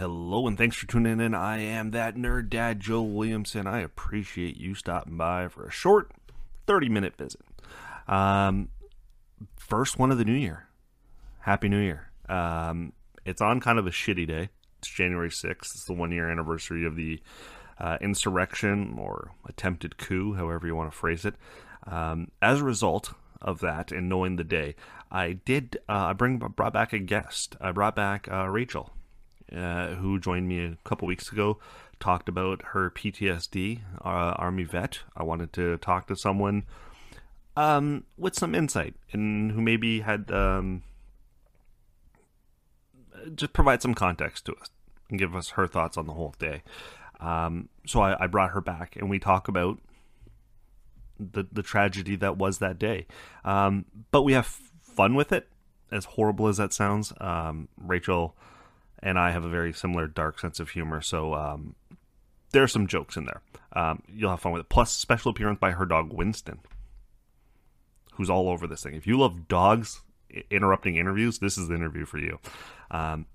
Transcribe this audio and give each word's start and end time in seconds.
Hello 0.00 0.46
and 0.46 0.56
thanks 0.56 0.76
for 0.76 0.86
tuning 0.86 1.20
in. 1.20 1.34
I 1.34 1.58
am 1.58 1.90
that 1.90 2.16
nerd 2.16 2.48
dad, 2.48 2.80
Joe 2.80 3.02
Williamson. 3.02 3.66
I 3.66 3.80
appreciate 3.80 4.56
you 4.56 4.74
stopping 4.74 5.18
by 5.18 5.46
for 5.48 5.66
a 5.66 5.70
short 5.70 6.10
30 6.66 6.88
minute 6.88 7.18
visit. 7.18 7.42
Um, 8.08 8.70
first 9.58 9.98
one 9.98 10.10
of 10.10 10.16
the 10.16 10.24
new 10.24 10.32
year. 10.32 10.68
Happy 11.40 11.68
New 11.68 11.80
Year. 11.80 12.12
Um, 12.30 12.94
it's 13.26 13.42
on 13.42 13.60
kind 13.60 13.78
of 13.78 13.86
a 13.86 13.90
shitty 13.90 14.26
day. 14.26 14.48
It's 14.78 14.88
January 14.88 15.28
6th. 15.28 15.58
It's 15.60 15.84
the 15.84 15.92
one 15.92 16.12
year 16.12 16.30
anniversary 16.30 16.86
of 16.86 16.96
the 16.96 17.20
uh, 17.78 17.98
insurrection 18.00 18.96
or 18.98 19.32
attempted 19.46 19.98
coup, 19.98 20.32
however 20.32 20.66
you 20.66 20.74
want 20.74 20.90
to 20.90 20.96
phrase 20.96 21.26
it. 21.26 21.34
Um, 21.86 22.30
as 22.40 22.62
a 22.62 22.64
result 22.64 23.12
of 23.42 23.60
that 23.60 23.92
and 23.92 24.08
knowing 24.08 24.36
the 24.36 24.44
day, 24.44 24.76
I 25.12 25.32
did, 25.44 25.76
uh, 25.90 26.06
I 26.06 26.12
bring, 26.14 26.38
brought 26.38 26.72
back 26.72 26.94
a 26.94 26.98
guest. 26.98 27.54
I 27.60 27.72
brought 27.72 27.94
back 27.94 28.28
uh, 28.32 28.48
Rachel. 28.48 28.94
Uh, 29.54 29.96
who 29.96 30.20
joined 30.20 30.46
me 30.46 30.64
a 30.64 30.78
couple 30.84 31.08
weeks 31.08 31.32
ago, 31.32 31.58
talked 31.98 32.28
about 32.28 32.62
her 32.66 32.88
PTSD, 32.88 33.80
uh, 34.04 34.34
Army 34.36 34.62
vet. 34.62 35.00
I 35.16 35.24
wanted 35.24 35.52
to 35.54 35.76
talk 35.78 36.06
to 36.06 36.14
someone 36.14 36.66
um, 37.56 38.04
with 38.16 38.36
some 38.36 38.54
insight 38.54 38.94
and 39.12 39.50
who 39.52 39.60
maybe 39.60 40.00
had 40.00 40.30
um, 40.30 40.82
just 43.34 43.52
provide 43.52 43.82
some 43.82 43.94
context 43.94 44.46
to 44.46 44.54
us 44.54 44.70
and 45.08 45.18
give 45.18 45.34
us 45.34 45.50
her 45.50 45.66
thoughts 45.66 45.96
on 45.96 46.06
the 46.06 46.12
whole 46.12 46.34
day. 46.38 46.62
Um, 47.18 47.68
so 47.86 48.00
I, 48.00 48.24
I, 48.24 48.26
brought 48.28 48.52
her 48.52 48.62
back 48.62 48.96
and 48.96 49.10
we 49.10 49.18
talk 49.18 49.46
about 49.46 49.78
the 51.18 51.46
the 51.52 51.62
tragedy 51.62 52.16
that 52.16 52.38
was 52.38 52.58
that 52.58 52.78
day. 52.78 53.06
Um, 53.44 53.84
but 54.10 54.22
we 54.22 54.32
have 54.32 54.46
fun 54.80 55.14
with 55.14 55.32
it, 55.32 55.48
as 55.92 56.06
horrible 56.06 56.48
as 56.48 56.56
that 56.56 56.72
sounds. 56.72 57.12
Um, 57.20 57.68
Rachel 57.76 58.34
and 59.02 59.18
I 59.18 59.30
have 59.30 59.44
a 59.44 59.48
very 59.48 59.72
similar 59.72 60.06
dark 60.06 60.38
sense 60.38 60.60
of 60.60 60.70
humor. 60.70 61.00
So 61.00 61.34
um, 61.34 61.74
there 62.52 62.62
are 62.62 62.68
some 62.68 62.86
jokes 62.86 63.16
in 63.16 63.24
there. 63.24 63.42
Um, 63.72 64.02
you'll 64.08 64.30
have 64.30 64.40
fun 64.40 64.52
with 64.52 64.60
it. 64.60 64.68
Plus, 64.68 64.92
special 64.92 65.30
appearance 65.30 65.58
by 65.58 65.72
her 65.72 65.86
dog 65.86 66.12
Winston, 66.12 66.60
who's 68.14 68.30
all 68.30 68.48
over 68.48 68.66
this 68.66 68.82
thing. 68.82 68.94
If 68.94 69.06
you 69.06 69.18
love 69.18 69.48
dogs 69.48 70.02
interrupting 70.50 70.96
interviews, 70.96 71.38
this 71.38 71.56
is 71.56 71.68
the 71.68 71.74
interview 71.74 72.04
for 72.04 72.18
you. 72.18 72.38
Um, 72.90 73.26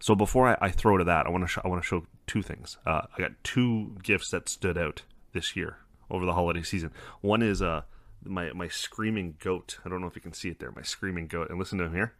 so 0.00 0.14
before 0.14 0.48
I, 0.48 0.66
I, 0.66 0.70
throw 0.70 0.96
to 0.98 1.04
that, 1.04 1.26
I 1.26 1.30
want 1.30 1.44
to 1.44 1.48
sh- 1.48 1.58
I 1.64 1.68
want 1.68 1.82
to 1.82 1.86
show 1.86 2.06
two 2.26 2.42
things. 2.42 2.76
Uh, 2.86 3.02
I 3.16 3.20
got 3.20 3.32
two 3.42 3.96
gifts 4.02 4.30
that 4.30 4.48
stood 4.48 4.78
out 4.78 5.02
this 5.32 5.56
year 5.56 5.78
over 6.10 6.24
the 6.24 6.34
holiday 6.34 6.62
season. 6.62 6.92
One 7.20 7.42
is 7.42 7.60
uh, 7.60 7.82
my 8.22 8.52
my 8.52 8.68
screaming 8.68 9.36
goat. 9.40 9.78
I 9.84 9.88
don't 9.88 10.00
know 10.00 10.06
if 10.06 10.14
you 10.14 10.22
can 10.22 10.32
see 10.34 10.50
it 10.50 10.60
there. 10.60 10.70
My 10.70 10.82
screaming 10.82 11.26
goat, 11.26 11.50
and 11.50 11.58
listen 11.58 11.78
to 11.78 11.84
him 11.84 11.94
here 11.94 12.14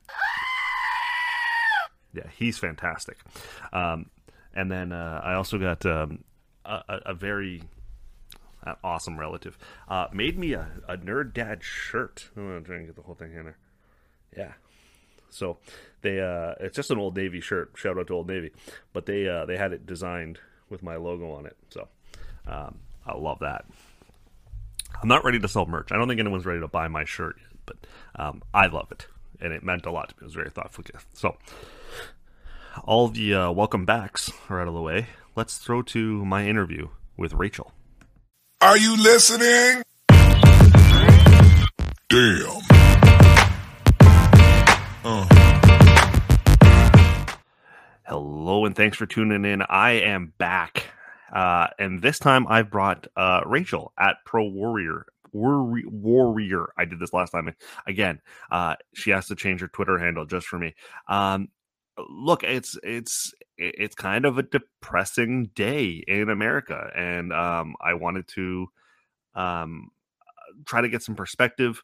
yeah, 2.13 2.29
he's 2.37 2.59
fantastic. 2.59 3.19
Um, 3.73 4.11
and 4.55 4.71
then 4.71 4.93
uh, 4.93 5.21
I 5.23 5.35
also 5.35 5.59
got 5.59 5.85
um, 5.87 6.25
a, 6.65 6.83
a, 7.07 7.15
very 7.15 7.63
uh, 8.67 8.75
awesome 8.83 9.19
relative 9.19 9.59
uh, 9.89 10.07
made 10.13 10.39
me 10.39 10.53
a, 10.53 10.69
a, 10.89 10.97
nerd 10.97 11.33
dad 11.33 11.63
shirt. 11.63 12.29
I'm 12.37 12.49
gonna 12.49 12.61
try 12.61 12.77
and 12.77 12.87
get 12.87 12.97
the 12.97 13.03
whole 13.03 13.15
thing 13.15 13.35
in 13.35 13.45
there. 13.45 13.59
Yeah. 14.37 14.53
So 15.31 15.59
they 16.03 16.21
uh, 16.21 16.55
it's 16.61 16.77
just 16.77 16.91
an 16.91 16.99
old 16.99 17.17
Navy 17.17 17.41
shirt. 17.41 17.73
Shout 17.75 17.99
out 17.99 18.07
to 18.09 18.15
Old 18.15 18.29
Navy, 18.29 18.51
but 18.93 19.07
they 19.07 19.29
uh, 19.29 19.47
they 19.47 19.57
had 19.57 19.73
it 19.73 19.87
designed 19.87 20.39
with 20.71 20.83
my 20.83 20.97
logo 20.97 21.33
on 21.33 21.47
it. 21.47 21.57
So 21.71 21.89
um, 22.47 22.79
I 23.07 23.17
love 23.17 23.41
that. 23.41 23.67
I'm 25.01 25.09
not 25.09 25.25
ready 25.25 25.39
to 25.39 25.49
sell 25.49 25.67
merch. 25.67 25.93
I 25.93 25.97
don't 25.97 26.09
think 26.09 26.21
anyone's 26.21 26.47
ready 26.47 26.61
to 26.61 26.69
buy 26.69 26.89
my 26.89 27.05
shirt 27.05 27.37
yet, 27.39 27.61
but 27.67 27.77
um, 28.17 28.43
I 28.53 28.67
love 28.67 28.91
it, 28.91 29.07
and 29.41 29.53
it 29.53 29.63
meant 29.63 29.87
a 29.87 29.91
lot 29.91 30.11
to 30.11 30.15
me. 30.17 30.19
It 30.23 30.25
was 30.25 30.35
a 30.35 30.39
very 30.39 30.51
thoughtful 30.51 30.85
gift. 30.85 31.07
So 31.17 31.37
all 32.85 33.09
the 33.09 33.35
uh, 33.35 33.51
welcome 33.53 33.85
backs 33.85 34.31
are 34.49 34.61
out 34.61 34.69
of 34.69 34.75
the 34.75 34.83
way. 34.83 35.09
Let's 35.37 35.59
throw 35.59 35.83
to 35.83 36.25
my 36.25 36.47
interview 36.47 36.89
with 37.17 37.33
Rachel. 37.35 37.73
Are 38.61 38.77
you 38.77 38.97
listening? 38.97 39.83
Damn. 42.09 42.63
Uh. 45.05 45.27
Hello, 48.07 48.65
and 48.65 48.75
thanks 48.75 48.97
for 48.97 49.07
tuning 49.07 49.45
in. 49.45 49.63
I 49.63 49.91
am 49.91 50.33
back. 50.39 50.87
Uh, 51.33 51.69
and 51.79 52.01
this 52.01 52.19
time 52.19 52.47
I've 52.49 52.71
brought 52.71 53.07
uh, 53.17 53.43
Rachel 53.45 53.93
at 53.99 54.17
Pro 54.25 54.45
Warrior. 54.45 55.07
Warrior. 55.33 56.73
I 56.77 56.85
did 56.85 57.01
this 57.01 57.13
last 57.13 57.31
time. 57.31 57.55
Again, 57.87 58.21
uh, 58.51 58.77
she 58.95 59.11
has 59.11 59.27
to 59.27 59.37
change 59.37 59.61
her 59.61 59.69
Twitter 59.69 59.99
handle 59.99 60.27
just 60.27 60.47
for 60.47 60.59
me. 60.59 60.75
Um, 61.09 61.49
look, 62.11 62.45
it's 62.45 62.79
it's 62.83 63.33
it's 63.57 63.95
kind 63.95 64.25
of 64.25 64.39
a 64.39 64.43
depressing 64.43 65.51
day 65.55 66.05
in 66.07 66.31
America, 66.31 66.91
and 66.95 67.33
um, 67.33 67.75
I 67.81 67.95
wanted 67.95 68.29
to 68.29 68.67
um, 69.35 69.91
try 70.65 70.81
to 70.81 70.89
get 70.89 71.03
some 71.03 71.15
perspective 71.17 71.83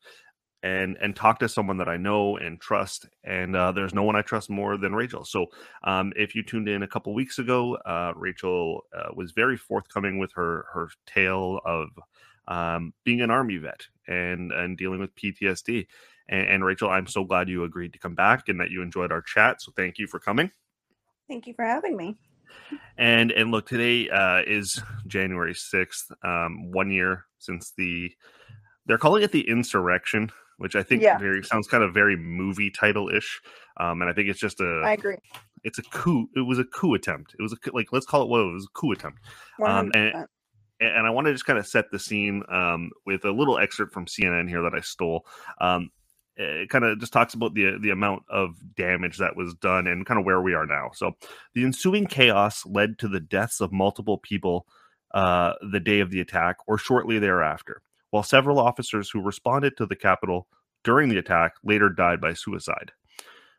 and 0.62 0.96
and 1.00 1.14
talk 1.14 1.38
to 1.38 1.48
someone 1.48 1.76
that 1.76 1.88
I 1.88 1.96
know 1.96 2.36
and 2.38 2.60
trust. 2.60 3.06
And 3.22 3.54
uh, 3.54 3.72
there's 3.72 3.94
no 3.94 4.02
one 4.02 4.16
I 4.16 4.22
trust 4.22 4.48
more 4.50 4.76
than 4.76 4.94
Rachel. 4.94 5.24
So 5.24 5.46
um, 5.84 6.12
if 6.16 6.34
you 6.34 6.42
tuned 6.42 6.68
in 6.68 6.82
a 6.82 6.88
couple 6.88 7.12
weeks 7.14 7.38
ago, 7.38 7.76
uh, 7.84 8.12
Rachel 8.16 8.82
uh, 8.96 9.10
was 9.14 9.32
very 9.32 9.56
forthcoming 9.56 10.18
with 10.18 10.32
her 10.34 10.66
her 10.72 10.88
tale 11.06 11.60
of 11.64 11.90
um, 12.48 12.92
being 13.04 13.20
an 13.20 13.30
army 13.30 13.56
vet 13.56 13.86
and 14.06 14.52
and 14.52 14.76
dealing 14.76 15.00
with 15.00 15.14
PTSD. 15.14 15.86
And, 16.26 16.48
and, 16.48 16.64
Rachel, 16.64 16.88
I'm 16.88 17.06
so 17.06 17.24
glad 17.24 17.50
you 17.50 17.64
agreed 17.64 17.92
to 17.92 17.98
come 17.98 18.14
back 18.14 18.48
and 18.48 18.58
that 18.60 18.70
you 18.70 18.80
enjoyed 18.80 19.12
our 19.12 19.20
chat. 19.20 19.60
So 19.60 19.72
thank 19.76 19.98
you 19.98 20.06
for 20.06 20.18
coming. 20.18 20.50
Thank 21.28 21.46
you 21.46 21.52
for 21.52 21.64
having 21.64 21.96
me. 21.96 22.16
And 22.96 23.32
and 23.32 23.50
look, 23.50 23.66
today 23.66 24.08
uh, 24.08 24.42
is 24.46 24.80
January 25.06 25.54
sixth, 25.54 26.10
um, 26.22 26.70
one 26.70 26.90
year 26.90 27.24
since 27.38 27.72
the 27.76 28.12
they're 28.86 28.98
calling 28.98 29.22
it 29.22 29.32
the 29.32 29.48
insurrection, 29.48 30.30
which 30.58 30.76
I 30.76 30.82
think 30.82 31.02
yeah. 31.02 31.18
very 31.18 31.42
sounds 31.42 31.66
kind 31.66 31.82
of 31.82 31.92
very 31.92 32.16
movie 32.16 32.70
title 32.70 33.08
ish. 33.08 33.40
Um, 33.78 34.02
and 34.02 34.10
I 34.10 34.14
think 34.14 34.28
it's 34.28 34.40
just 34.40 34.60
a 34.60 34.82
I 34.84 34.92
agree. 34.92 35.16
It's 35.64 35.78
a 35.78 35.82
coup. 35.82 36.28
It 36.36 36.46
was 36.46 36.58
a 36.58 36.64
coup 36.64 36.94
attempt. 36.94 37.34
It 37.38 37.42
was 37.42 37.52
a 37.52 37.56
like 37.72 37.92
let's 37.92 38.06
call 38.06 38.22
it 38.22 38.28
what 38.28 38.40
it 38.40 38.52
was 38.52 38.66
a 38.66 38.78
coup 38.78 38.92
attempt. 38.92 39.18
Um, 39.64 39.90
and 39.94 40.26
and 40.80 41.06
I 41.06 41.10
want 41.10 41.26
to 41.26 41.32
just 41.32 41.46
kind 41.46 41.58
of 41.58 41.66
set 41.66 41.90
the 41.90 41.98
scene 41.98 42.42
um, 42.48 42.90
with 43.06 43.24
a 43.24 43.30
little 43.30 43.58
excerpt 43.58 43.92
from 43.92 44.06
CNN 44.06 44.48
here 44.48 44.62
that 44.62 44.74
I 44.74 44.80
stole. 44.80 45.26
Um, 45.60 45.90
it 46.36 46.68
kind 46.68 46.84
of 46.84 46.98
just 46.98 47.12
talks 47.12 47.34
about 47.34 47.54
the 47.54 47.78
the 47.80 47.90
amount 47.90 48.24
of 48.28 48.56
damage 48.74 49.18
that 49.18 49.36
was 49.36 49.54
done 49.54 49.86
and 49.86 50.04
kind 50.04 50.18
of 50.18 50.26
where 50.26 50.40
we 50.40 50.54
are 50.54 50.66
now. 50.66 50.90
So, 50.94 51.12
the 51.54 51.64
ensuing 51.64 52.06
chaos 52.06 52.66
led 52.66 52.98
to 52.98 53.08
the 53.08 53.20
deaths 53.20 53.60
of 53.60 53.72
multiple 53.72 54.18
people 54.18 54.66
uh, 55.12 55.52
the 55.70 55.80
day 55.80 56.00
of 56.00 56.10
the 56.10 56.20
attack 56.20 56.56
or 56.66 56.76
shortly 56.76 57.18
thereafter, 57.18 57.82
while 58.10 58.24
several 58.24 58.58
officers 58.58 59.10
who 59.10 59.22
responded 59.22 59.76
to 59.76 59.86
the 59.86 59.96
Capitol 59.96 60.48
during 60.82 61.08
the 61.08 61.18
attack 61.18 61.54
later 61.62 61.88
died 61.88 62.20
by 62.20 62.34
suicide. 62.34 62.92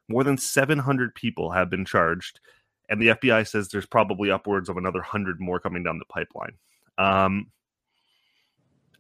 More 0.09 0.24
than 0.24 0.38
700 0.38 1.16
people 1.16 1.52
have 1.52 1.70
been 1.70 1.86
charged, 1.86 2.42
and 2.90 3.02
the 3.02 3.08
FBI 3.08 3.47
says 3.47 3.70
there's 3.70 3.88
probably 3.88 4.29
upwards 4.29 4.67
of 4.67 4.76
another 4.78 5.00
100 5.00 5.40
more 5.40 5.59
coming 5.62 5.82
down 5.82 5.97
the 5.97 6.06
pipeline. 6.06 6.58
Um, 6.97 7.47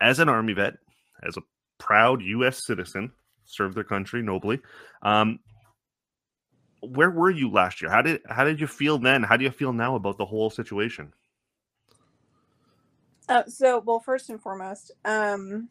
as 0.01 0.19
an 0.19 0.29
Army 0.29 0.53
vet, 0.53 0.75
as 1.23 1.37
a 1.37 1.41
proud 1.77 2.21
U.S. 2.21 2.65
citizen, 2.65 3.11
served 3.45 3.75
their 3.75 3.83
country 3.83 4.21
nobly. 4.21 4.59
Um, 5.01 5.39
where 6.81 7.09
were 7.09 7.31
you 7.31 7.49
last 7.49 7.81
year? 7.81 7.89
How 7.89 8.01
did 8.01 8.21
how 8.29 8.43
did 8.43 8.59
you 8.59 8.67
feel 8.67 8.97
then? 8.97 9.23
How 9.23 9.37
do 9.37 9.43
you 9.43 9.51
feel 9.51 9.73
now 9.73 9.95
about 9.95 10.17
the 10.17 10.25
whole 10.25 10.49
situation? 10.49 11.13
Uh, 13.27 13.43
so, 13.47 13.79
well, 13.79 13.99
first 13.99 14.29
and 14.29 14.39
foremost, 14.39 14.91
um, 15.03 15.69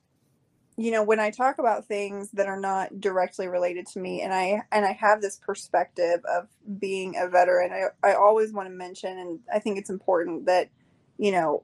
you 0.77 0.91
know, 0.91 1.05
when 1.05 1.21
I 1.21 1.31
talk 1.31 1.59
about 1.59 1.87
things 1.87 2.31
that 2.33 2.49
are 2.49 2.59
not 2.59 3.01
directly 3.01 3.47
related 3.47 3.87
to 3.89 4.01
me, 4.01 4.23
and 4.23 4.35
I 4.35 4.63
and 4.73 4.85
I 4.85 4.93
have 4.93 5.21
this 5.21 5.39
perspective 5.39 6.21
of 6.25 6.49
being 6.81 7.17
a 7.17 7.29
veteran, 7.29 7.73
I 7.73 8.09
I 8.09 8.15
always 8.15 8.53
want 8.53 8.69
to 8.69 8.75
mention, 8.75 9.19
and 9.19 9.39
I 9.53 9.61
think 9.61 9.79
it's 9.79 9.91
important 9.91 10.47
that 10.47 10.69
you 11.17 11.31
know, 11.31 11.63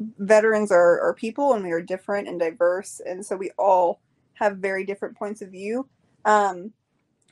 veterans 0.00 0.70
are 0.70 1.00
are 1.00 1.14
people, 1.14 1.54
and 1.54 1.64
we 1.64 1.72
are 1.72 1.82
different 1.82 2.28
and 2.28 2.38
diverse, 2.38 3.00
and 3.04 3.24
so 3.24 3.36
we 3.36 3.50
all 3.58 4.00
have 4.34 4.58
very 4.58 4.84
different 4.84 5.16
points 5.16 5.42
of 5.42 5.50
view. 5.50 5.88
Um, 6.24 6.72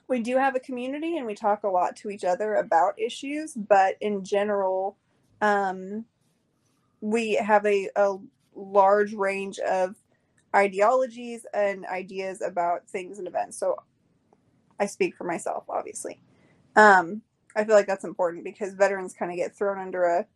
we 0.08 0.20
do 0.20 0.36
have 0.36 0.54
a 0.54 0.60
community 0.60 1.16
and 1.16 1.26
we 1.26 1.34
talk 1.34 1.64
a 1.64 1.68
lot 1.68 1.96
to 1.96 2.10
each 2.10 2.24
other 2.24 2.54
about 2.54 2.98
issues, 2.98 3.54
but 3.54 3.96
in 4.00 4.24
general, 4.24 4.96
um, 5.40 6.04
we 7.00 7.34
have 7.34 7.66
a, 7.66 7.88
a 7.96 8.16
large 8.54 9.12
range 9.14 9.58
of 9.58 9.96
ideologies 10.54 11.44
and 11.52 11.84
ideas 11.86 12.40
about 12.40 12.88
things 12.88 13.18
and 13.18 13.26
events. 13.26 13.58
So 13.58 13.76
I 14.78 14.86
speak 14.86 15.16
for 15.16 15.24
myself, 15.24 15.64
obviously. 15.68 16.20
Um, 16.76 17.22
I 17.54 17.64
feel 17.64 17.74
like 17.74 17.86
that's 17.86 18.04
important 18.04 18.44
because 18.44 18.74
veterans 18.74 19.14
kind 19.14 19.30
of 19.30 19.36
get 19.36 19.56
thrown 19.56 19.78
under 19.78 20.04
a 20.04 20.26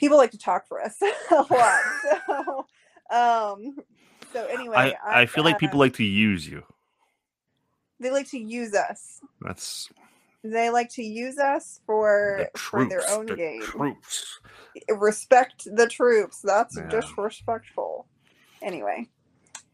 people 0.00 0.16
like 0.16 0.30
to 0.32 0.38
talk 0.38 0.66
for 0.66 0.82
us 0.82 0.96
a 1.30 1.34
lot. 1.34 1.80
So, 2.02 2.66
um, 3.14 3.76
so 4.32 4.46
anyway, 4.46 4.96
I, 5.04 5.18
I, 5.18 5.20
I 5.22 5.26
feel 5.26 5.44
like 5.44 5.58
people 5.58 5.78
like 5.78 5.94
to 5.94 6.04
use 6.04 6.48
you. 6.48 6.64
They 8.00 8.10
like 8.10 8.28
to 8.30 8.38
use 8.38 8.74
us. 8.74 9.20
That's 9.42 9.90
they 10.42 10.70
like 10.70 10.88
to 10.94 11.02
use 11.02 11.38
us 11.38 11.80
for 11.84 12.46
the 12.52 12.58
troops, 12.58 12.84
for 12.84 12.88
their 12.88 13.10
own 13.10 13.26
the 13.26 13.36
gain. 13.36 13.60
Troops. 13.66 14.40
Respect 14.88 15.68
the 15.76 15.86
troops. 15.86 16.40
That's 16.42 16.76
Yeah. 16.76 16.88
disrespectful. 16.88 18.06
Anyway, 18.62 19.08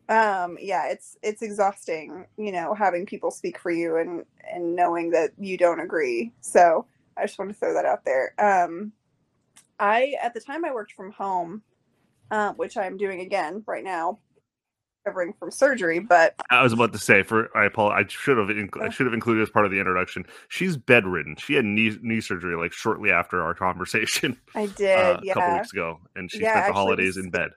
um, 0.08 0.58
yeah, 0.60 0.88
it's 0.88 1.16
it's 1.22 1.42
exhausting, 1.42 2.26
you 2.36 2.50
know, 2.50 2.74
having 2.74 3.06
people 3.06 3.30
speak 3.30 3.58
for 3.58 3.70
you 3.70 3.96
and 3.96 4.24
and 4.52 4.74
knowing 4.74 5.10
that 5.10 5.30
you 5.38 5.56
don't 5.56 5.80
agree. 5.80 6.32
So 6.40 6.86
I 7.16 7.26
just 7.26 7.38
want 7.38 7.50
to 7.52 7.56
throw 7.56 7.74
that 7.74 7.84
out 7.84 8.04
there. 8.04 8.34
Um, 8.38 8.92
I 9.78 10.14
at 10.22 10.34
the 10.34 10.40
time 10.40 10.64
I 10.64 10.72
worked 10.72 10.92
from 10.92 11.12
home, 11.12 11.62
uh, 12.30 12.52
which 12.54 12.76
I'm 12.76 12.96
doing 12.96 13.20
again 13.20 13.62
right 13.66 13.84
now, 13.84 14.18
recovering 15.04 15.34
from 15.38 15.50
surgery. 15.50 15.98
But 15.98 16.34
I 16.50 16.62
was 16.62 16.72
about 16.72 16.92
to 16.92 16.98
say 16.98 17.22
for 17.22 17.54
I 17.56 17.64
apologize. 17.66 18.06
I 18.06 18.08
should 18.08 18.38
have 18.38 18.48
inc- 18.48 18.80
I 18.80 18.88
should 18.90 19.06
have 19.06 19.14
included 19.14 19.42
as 19.42 19.50
part 19.50 19.64
of 19.64 19.70
the 19.70 19.78
introduction. 19.78 20.24
She's 20.48 20.76
bedridden. 20.76 21.36
She 21.36 21.54
had 21.54 21.64
knee 21.64 21.96
knee 22.02 22.20
surgery 22.20 22.56
like 22.56 22.72
shortly 22.72 23.10
after 23.10 23.42
our 23.42 23.54
conversation 23.54 24.38
I 24.54 24.66
did, 24.66 24.98
uh, 24.98 25.18
a 25.20 25.24
yeah. 25.24 25.34
couple 25.34 25.52
weeks 25.54 25.72
ago, 25.72 26.00
and 26.14 26.30
she 26.30 26.42
Yeah, 26.42 26.52
spent 26.52 26.66
the 26.68 26.72
holidays 26.72 27.16
in 27.16 27.30
bed. 27.30 27.50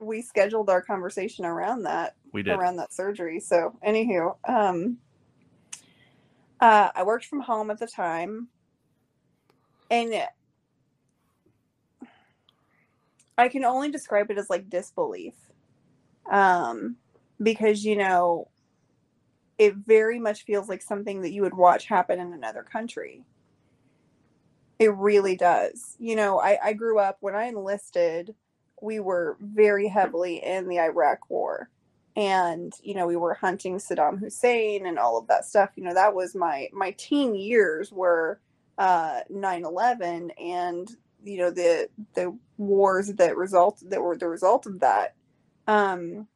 we 0.00 0.22
scheduled 0.22 0.68
our 0.70 0.82
conversation 0.82 1.44
around 1.44 1.82
that 1.84 2.16
We 2.32 2.42
did. 2.42 2.54
around 2.58 2.76
that 2.76 2.92
surgery. 2.92 3.40
So, 3.40 3.76
anywho, 3.86 4.36
um, 4.48 4.98
uh, 6.60 6.90
I 6.94 7.02
worked 7.02 7.26
from 7.26 7.40
home 7.40 7.70
at 7.70 7.78
the 7.78 7.86
time, 7.86 8.48
and 9.90 10.12
I 13.36 13.48
can 13.48 13.64
only 13.64 13.90
describe 13.90 14.30
it 14.30 14.38
as 14.38 14.50
like 14.50 14.70
disbelief, 14.70 15.34
um, 16.30 16.96
because 17.42 17.84
you 17.84 17.96
know, 17.96 18.48
it 19.58 19.74
very 19.76 20.18
much 20.18 20.44
feels 20.44 20.68
like 20.68 20.82
something 20.82 21.22
that 21.22 21.32
you 21.32 21.42
would 21.42 21.54
watch 21.54 21.86
happen 21.86 22.20
in 22.20 22.32
another 22.32 22.62
country. 22.62 23.24
It 24.78 24.92
really 24.94 25.36
does. 25.36 25.96
You 25.98 26.16
know, 26.16 26.40
I, 26.40 26.58
I 26.62 26.72
grew 26.72 26.98
up 26.98 27.18
when 27.20 27.34
I 27.34 27.44
enlisted, 27.44 28.34
we 28.82 29.00
were 29.00 29.36
very 29.40 29.88
heavily 29.88 30.42
in 30.44 30.68
the 30.68 30.80
Iraq 30.80 31.30
war. 31.30 31.70
And, 32.16 32.72
you 32.82 32.94
know, 32.94 33.06
we 33.06 33.16
were 33.16 33.34
hunting 33.34 33.76
Saddam 33.78 34.18
Hussein 34.18 34.86
and 34.86 34.98
all 34.98 35.18
of 35.18 35.26
that 35.28 35.44
stuff. 35.44 35.70
You 35.76 35.84
know, 35.84 35.94
that 35.94 36.14
was 36.14 36.34
my 36.34 36.68
my 36.72 36.92
teen 36.92 37.34
years 37.34 37.92
were 37.92 38.40
uh 38.78 39.20
9-11 39.32 40.30
and 40.40 40.96
you 41.24 41.38
know 41.38 41.50
the 41.50 41.88
the 42.14 42.36
wars 42.58 43.08
that 43.08 43.36
result 43.36 43.82
that 43.88 44.02
were 44.02 44.16
the 44.16 44.28
result 44.28 44.66
of 44.66 44.80
that. 44.80 45.14
Um 45.66 46.28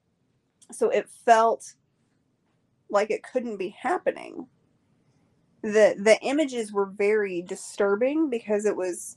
so 0.72 0.90
it 0.90 1.08
felt 1.24 1.74
like 2.90 3.10
it 3.10 3.22
couldn't 3.22 3.56
be 3.56 3.70
happening 3.70 4.46
the 5.62 5.96
the 5.98 6.18
images 6.22 6.72
were 6.72 6.86
very 6.86 7.42
disturbing 7.42 8.30
because 8.30 8.64
it 8.64 8.76
was 8.76 9.16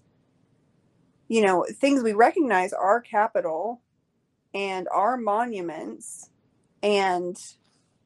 you 1.28 1.42
know 1.42 1.66
things 1.76 2.02
we 2.02 2.14
recognize 2.14 2.74
our 2.74 3.00
capital 3.00 3.82
and 4.54 4.88
our 4.92 5.18
monuments 5.18 6.30
and 6.82 7.38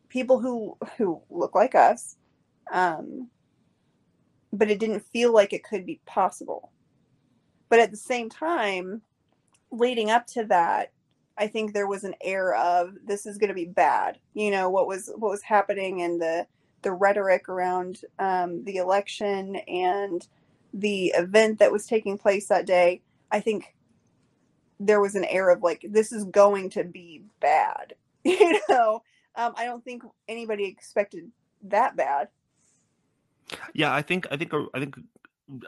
people 0.09 0.39
who 0.39 0.77
who 0.97 1.21
look 1.29 1.55
like 1.55 1.75
us 1.75 2.17
um 2.71 3.29
but 4.51 4.69
it 4.69 4.79
didn't 4.79 4.99
feel 4.99 5.33
like 5.33 5.53
it 5.53 5.63
could 5.63 5.85
be 5.85 5.99
possible 6.05 6.71
but 7.69 7.79
at 7.79 7.91
the 7.91 7.97
same 7.97 8.29
time 8.29 9.01
leading 9.71 10.09
up 10.09 10.25
to 10.25 10.43
that 10.45 10.91
i 11.37 11.47
think 11.47 11.73
there 11.73 11.87
was 11.87 12.03
an 12.03 12.15
air 12.21 12.53
of 12.55 12.93
this 13.05 13.25
is 13.25 13.37
going 13.37 13.47
to 13.49 13.53
be 13.53 13.65
bad 13.65 14.19
you 14.33 14.51
know 14.51 14.69
what 14.69 14.87
was 14.87 15.11
what 15.17 15.31
was 15.31 15.41
happening 15.41 15.99
in 15.99 16.17
the 16.17 16.45
the 16.85 16.93
rhetoric 16.93 17.49
around 17.49 18.01
um, 18.19 18.63
the 18.63 18.77
election 18.77 19.55
and 19.67 20.27
the 20.75 21.07
event 21.15 21.59
that 21.59 21.71
was 21.71 21.87
taking 21.87 22.17
place 22.17 22.47
that 22.47 22.67
day, 22.67 23.01
I 23.31 23.39
think 23.39 23.73
there 24.79 25.01
was 25.01 25.15
an 25.15 25.25
air 25.25 25.49
of 25.49 25.63
like, 25.63 25.85
this 25.89 26.11
is 26.11 26.25
going 26.25 26.69
to 26.71 26.85
be 26.85 27.23
bad. 27.41 27.95
You 28.27 28.59
know, 28.69 29.03
um, 29.35 29.53
I 29.55 29.65
don't 29.65 29.85
think 29.85 30.01
anybody 30.27 30.65
expected 30.65 31.31
that 31.65 31.95
bad. 31.95 32.29
Yeah, 33.75 33.93
I 33.93 34.01
think 34.01 34.25
I 34.31 34.35
think 34.35 34.51
I 34.73 34.79
think 34.79 34.95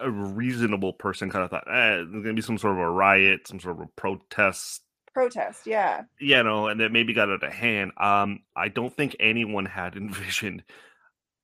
a 0.01 0.09
reasonable 0.09 0.94
person 0.94 1.29
kind 1.29 1.44
of 1.44 1.51
thought 1.51 1.68
eh, 1.68 1.97
there's 1.97 2.24
gonna 2.24 2.33
be 2.33 2.41
some 2.41 2.57
sort 2.57 2.74
of 2.74 2.79
a 2.79 2.89
riot, 2.89 3.47
some 3.47 3.59
sort 3.59 3.75
of 3.77 3.81
a 3.83 3.88
protest, 3.95 4.83
Protest, 5.13 5.65
yeah. 5.68 6.06
you 6.19 6.41
know, 6.44 6.68
and 6.68 6.79
that 6.79 6.91
maybe 6.91 7.13
got 7.13 7.29
out 7.29 7.44
of 7.44 7.51
hand. 7.53 7.91
Um, 7.97 8.44
I 8.56 8.69
don't 8.69 8.95
think 8.95 9.15
anyone 9.19 9.65
had 9.65 9.95
envisioned 9.97 10.63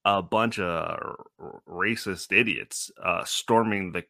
a 0.06 0.22
bunch 0.24 0.60
of 0.60 1.00
r- 1.40 1.62
racist 1.68 2.38
idiots 2.38 2.92
uh, 3.04 3.26
storming 3.26 3.92
the 3.94 4.06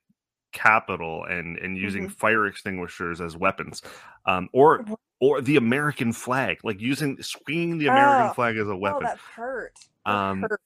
Capitol 0.54 1.26
and 1.26 1.58
and 1.60 1.78
using 1.78 2.08
Mhm. 2.08 2.12
fire 2.12 2.48
extinguishers 2.48 3.22
as 3.22 3.38
weapons, 3.38 3.82
um, 4.26 4.50
or 4.54 4.86
Mhm. 4.86 4.96
or 5.22 5.42
the 5.42 5.58
American 5.58 6.14
flag, 6.14 6.60
like 6.64 6.80
using 6.82 7.22
swinging 7.24 7.80
the 7.80 7.88
American 7.88 8.30
Oh, 8.30 8.34
flag 8.34 8.58
as 8.58 8.68
a 8.70 8.76
Oh, 8.86 9.02
weapon. 9.02 9.04
that 9.04 9.18
hurt. 9.20 9.74
That 10.06 10.14
Um, 10.14 10.42
hurt. 10.42 10.62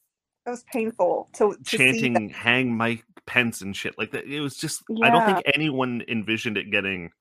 That 0.46 0.52
was 0.52 0.64
painful 0.66 1.30
to, 1.36 1.58
to 1.66 1.78
see. 1.78 1.78
Chanting 1.78 2.30
hang 2.30 2.76
mike 2.78 3.04
pence 3.28 3.62
and 3.62 3.76
shit 3.76 3.98
like 3.98 4.12
that 4.12 4.26
it 4.26 4.40
was 4.40 4.56
just 4.56 4.84
i 5.04 5.10
don't 5.10 5.26
think 5.26 5.42
anyone 5.54 6.02
envisioned 6.08 6.58
it 6.58 6.72
getting 6.72 7.12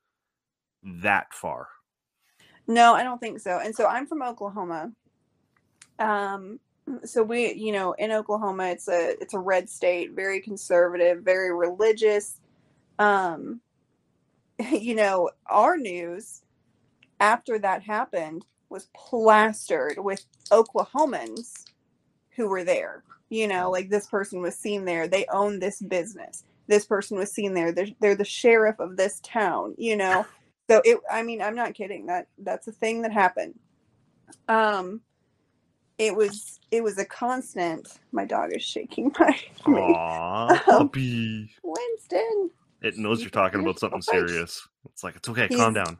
that 0.82 1.34
far 1.34 1.68
No, 2.66 2.94
I 2.94 3.02
don't 3.02 3.20
think 3.20 3.40
so. 3.40 3.60
And 3.62 3.74
so 3.74 3.86
I'm 3.86 4.06
from 4.06 4.22
Oklahoma. 4.22 4.92
Um, 5.98 6.58
so 7.04 7.22
we, 7.22 7.54
you 7.54 7.72
know, 7.72 7.92
in 7.92 8.12
Oklahoma, 8.12 8.66
it's 8.68 8.88
a 8.88 9.14
it's 9.20 9.34
a 9.34 9.38
red 9.38 9.68
state, 9.68 10.12
very 10.12 10.40
conservative, 10.40 11.22
very 11.22 11.52
religious. 11.54 12.40
Um, 12.98 13.60
you 14.70 14.94
know, 14.94 15.30
our 15.46 15.76
news 15.76 16.42
after 17.20 17.58
that 17.58 17.82
happened 17.82 18.44
was 18.68 18.88
plastered 18.94 19.98
with 19.98 20.24
Oklahomans 20.50 21.64
who 22.30 22.48
were 22.48 22.64
there. 22.64 23.02
You 23.28 23.48
know, 23.48 23.70
like 23.70 23.88
this 23.90 24.06
person 24.06 24.40
was 24.40 24.56
seen 24.56 24.84
there. 24.84 25.08
They 25.08 25.26
own 25.32 25.58
this 25.58 25.80
business. 25.82 26.44
This 26.68 26.84
person 26.86 27.16
was 27.18 27.32
seen 27.32 27.54
there. 27.54 27.72
They're, 27.72 27.88
they're 28.00 28.14
the 28.16 28.24
sheriff 28.24 28.78
of 28.78 28.96
this 28.96 29.20
town. 29.24 29.74
You 29.78 29.96
know, 29.96 30.26
so 30.70 30.80
it. 30.84 30.98
I 31.10 31.22
mean, 31.22 31.42
I'm 31.42 31.54
not 31.56 31.74
kidding. 31.74 32.06
That 32.06 32.28
that's 32.38 32.68
a 32.68 32.72
thing 32.72 33.02
that 33.02 33.12
happened. 33.12 33.58
Um, 34.48 35.00
it 35.98 36.14
was 36.14 36.60
it 36.70 36.82
was 36.84 36.98
a 36.98 37.04
constant. 37.04 37.88
My 38.12 38.24
dog 38.24 38.52
is 38.54 38.62
shaking 38.62 39.12
my. 39.18 39.38
Aww, 39.66 40.60
puppy 40.64 41.50
Winston. 41.62 42.50
it 42.82 42.96
knows 42.98 43.20
you're 43.20 43.30
talking 43.30 43.60
about 43.60 43.78
something 43.80 44.02
serious 44.02 44.66
it's 44.84 45.02
like 45.02 45.16
it's 45.16 45.28
okay 45.28 45.46
He's- 45.48 45.58
calm 45.60 45.74
down 45.74 45.98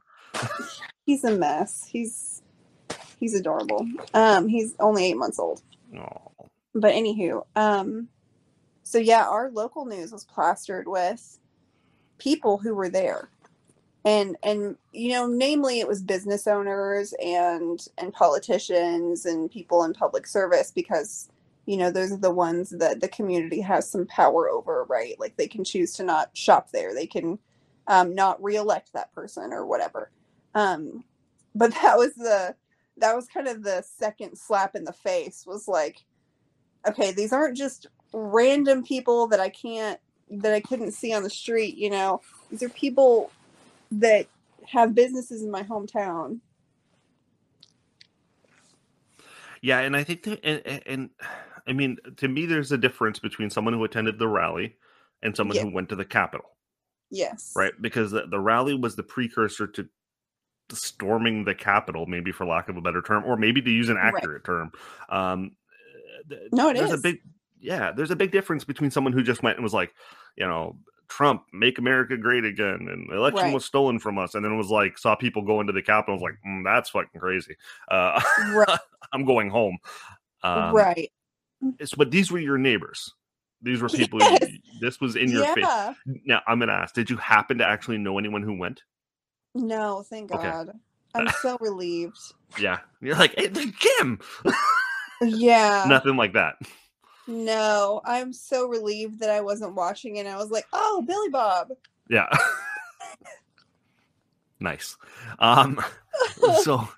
He's 1.07 1.25
a 1.25 1.37
mess. 1.37 1.89
He's 1.91 2.43
he's 3.19 3.35
adorable. 3.35 3.87
Um, 4.13 4.49
he's 4.49 4.75
only 4.81 5.07
eight 5.07 5.17
months 5.17 5.39
old. 5.39 5.63
Aw. 5.97 6.36
But 6.77 6.95
anywho, 6.95 7.47
um, 7.57 8.11
so 8.85 8.99
yeah, 8.99 9.27
our 9.29 9.51
local 9.51 9.87
news 9.87 10.13
was 10.13 10.25
plastered 10.25 10.89
with 10.89 11.39
people 12.19 12.59
who 12.59 12.75
were 12.75 12.91
there, 12.91 13.31
and 14.05 14.37
and 14.43 14.77
you 14.93 15.13
know, 15.13 15.27
namely, 15.27 15.81
it 15.81 15.89
was 15.89 16.03
business 16.03 16.47
owners 16.47 17.15
and 17.23 17.85
and 17.99 18.13
politicians 18.13 19.27
and 19.27 19.51
people 19.51 19.85
in 19.85 19.95
public 19.95 20.27
service 20.27 20.73
because 20.75 21.31
you 21.67 21.79
know 21.79 21.91
those 21.91 22.13
are 22.13 22.19
the 22.19 22.31
ones 22.33 22.71
that 22.71 23.01
the 23.01 23.09
community 23.09 23.63
has 23.63 23.91
some 23.91 24.07
power 24.07 24.51
over, 24.51 24.85
right? 24.85 25.19
Like 25.21 25.37
they 25.37 25.49
can 25.49 25.65
choose 25.65 25.95
to 25.95 26.05
not 26.05 26.37
shop 26.37 26.71
there, 26.73 26.95
they 26.95 27.09
can 27.09 27.39
um, 27.89 28.15
not 28.15 28.43
reelect 28.43 28.93
that 28.95 29.15
person 29.15 29.53
or 29.53 29.67
whatever. 29.67 30.11
Um, 30.55 31.05
but 31.57 31.73
that 31.83 31.99
was 31.99 32.15
the 32.15 32.57
that 32.99 33.17
was 33.17 33.27
kind 33.29 33.49
of 33.49 33.63
the 33.65 33.83
second 33.99 34.37
slap 34.39 34.77
in 34.77 34.85
the 34.85 34.93
face 34.93 35.45
was 35.47 35.69
like 35.69 36.05
okay 36.89 37.13
these 37.13 37.33
aren't 37.33 37.57
just 37.57 37.87
random 38.13 38.83
people 38.83 39.27
that 39.27 39.41
i 39.41 39.49
can't 39.49 39.99
that 40.31 40.53
i 40.53 40.61
couldn't 40.61 40.93
see 40.93 41.13
on 41.13 41.23
the 41.23 41.31
street 41.31 41.77
you 41.77 41.91
know 41.91 42.21
these 42.51 42.63
are 42.63 42.69
people 42.71 43.31
that 43.91 44.27
have 44.67 44.95
businesses 44.95 45.43
in 45.43 45.51
my 45.51 45.63
hometown 45.63 46.41
yeah 49.63 49.81
and 49.81 49.97
i 49.97 50.03
think 50.05 50.23
that 50.25 50.41
and, 50.45 50.83
and- 50.87 51.11
I 51.69 51.73
mean, 51.73 51.97
to 52.19 52.29
me, 52.29 52.47
there's 52.47 52.71
a 52.71 52.79
difference 52.79 53.19
between 53.19 53.51
someone 53.51 53.75
who 53.75 53.83
attended 53.83 54.21
the 54.21 54.29
rally 54.29 54.77
and 55.21 55.37
someone 55.37 55.57
Yeah. 55.57 55.63
who 55.65 55.71
went 55.75 55.89
to 55.89 55.97
the 55.97 56.05
Capitol, 56.05 56.49
Yes. 57.11 57.53
right? 57.57 57.73
Because 57.81 58.13
the, 58.13 58.29
the 58.31 58.39
rally 58.39 58.75
was 58.77 58.95
the 58.95 59.03
precursor 59.03 59.67
to 59.67 59.89
storming 60.71 61.45
the 61.45 61.57
Capitol, 61.57 62.07
maybe 62.07 62.31
for 62.31 62.47
lack 62.47 62.69
of 62.69 62.77
a 62.77 62.81
better 62.81 63.03
term, 63.03 63.25
or 63.25 63.37
maybe 63.37 63.61
to 63.63 63.69
use 63.69 63.89
an 63.89 63.97
Right. 63.97 64.15
accurate 64.15 64.45
term. 64.45 64.71
Um, 65.09 65.57
th- 66.29 66.43
No, 66.53 66.69
it 66.71 66.75
there's 66.77 66.93
a 66.93 66.99
big, 66.99 67.21
yeah, 67.61 67.93
there's 67.93 68.11
a 68.11 68.17
big 68.17 68.33
difference 68.33 68.65
between 68.65 68.91
someone 68.91 69.13
who 69.13 69.23
just 69.23 69.43
went 69.43 69.57
and 69.57 69.65
was 69.65 69.75
like, 69.75 69.93
you 70.37 70.47
know, 70.47 70.77
Trump, 71.09 71.45
make 71.53 71.79
America 71.79 72.17
great 72.17 72.45
again, 72.45 72.89
and 72.91 73.09
the 73.09 73.17
election 73.17 73.45
Right. 73.45 73.55
was 73.55 73.65
stolen 73.65 73.99
from 74.01 74.19
us, 74.19 74.35
and 74.35 74.45
then 74.45 74.53
it 74.53 74.57
was 74.57 74.71
like 74.71 74.99
saw 74.99 75.15
people 75.15 75.43
go 75.43 75.61
into 75.61 75.73
the 75.73 75.83
Capitol, 75.83 76.17
was 76.17 76.23
like, 76.23 76.39
mm, 76.47 76.65
that's 76.65 76.91
fucking 76.91 77.21
crazy. 77.21 77.57
Uh, 77.89 78.21
Right. 78.53 78.79
I'm 79.13 79.25
going 79.25 79.51
home. 79.51 79.79
Um, 80.43 80.75
right. 80.75 81.11
it's- 81.79 81.95
but 81.97 82.11
these 82.11 82.31
were 82.33 82.39
your 82.41 82.59
neighbors. 82.59 83.15
These 83.63 83.81
were 83.81 83.89
people. 83.89 84.19
Yes. 84.21 84.45
This 84.81 85.01
was 85.01 85.17
in 85.17 85.31
your 85.31 85.47
face. 85.55 85.65
Now 86.27 86.43
I'm 86.47 86.59
gonna 86.59 86.73
ask: 86.73 86.95
Did 86.95 87.09
you 87.09 87.17
happen 87.17 87.59
to 87.59 87.67
actually 87.67 87.97
know 87.99 88.19
anyone 88.19 88.43
who 88.43 88.59
went? 88.59 88.83
No, 89.55 90.03
thank 90.03 90.31
Okay. 90.31 90.43
God. 90.51 90.71
I'm 91.15 91.29
so 91.41 91.57
relieved. 91.63 92.19
Yeah, 92.59 92.81
you're 93.01 93.17
like, 93.17 93.35
hey, 93.39 93.47
the 93.47 93.73
Jim. 93.79 94.21
Yeah. 95.23 95.85
Nothing 95.89 96.17
like 96.17 96.33
that. 96.35 96.57
No, 97.27 98.01
I'm 98.05 98.33
so 98.33 98.69
relieved 98.69 99.19
that 99.21 99.31
I 99.31 99.41
wasn't 99.41 99.75
watching 99.75 100.19
and 100.19 100.29
I 100.29 100.37
was 100.37 100.51
like, 100.51 100.67
oh, 100.73 101.03
Billy 101.07 101.29
Bob. 101.31 101.73
Yeah. 102.09 102.29
nice. 104.61 104.97
Um. 105.39 105.81
So 106.63 106.89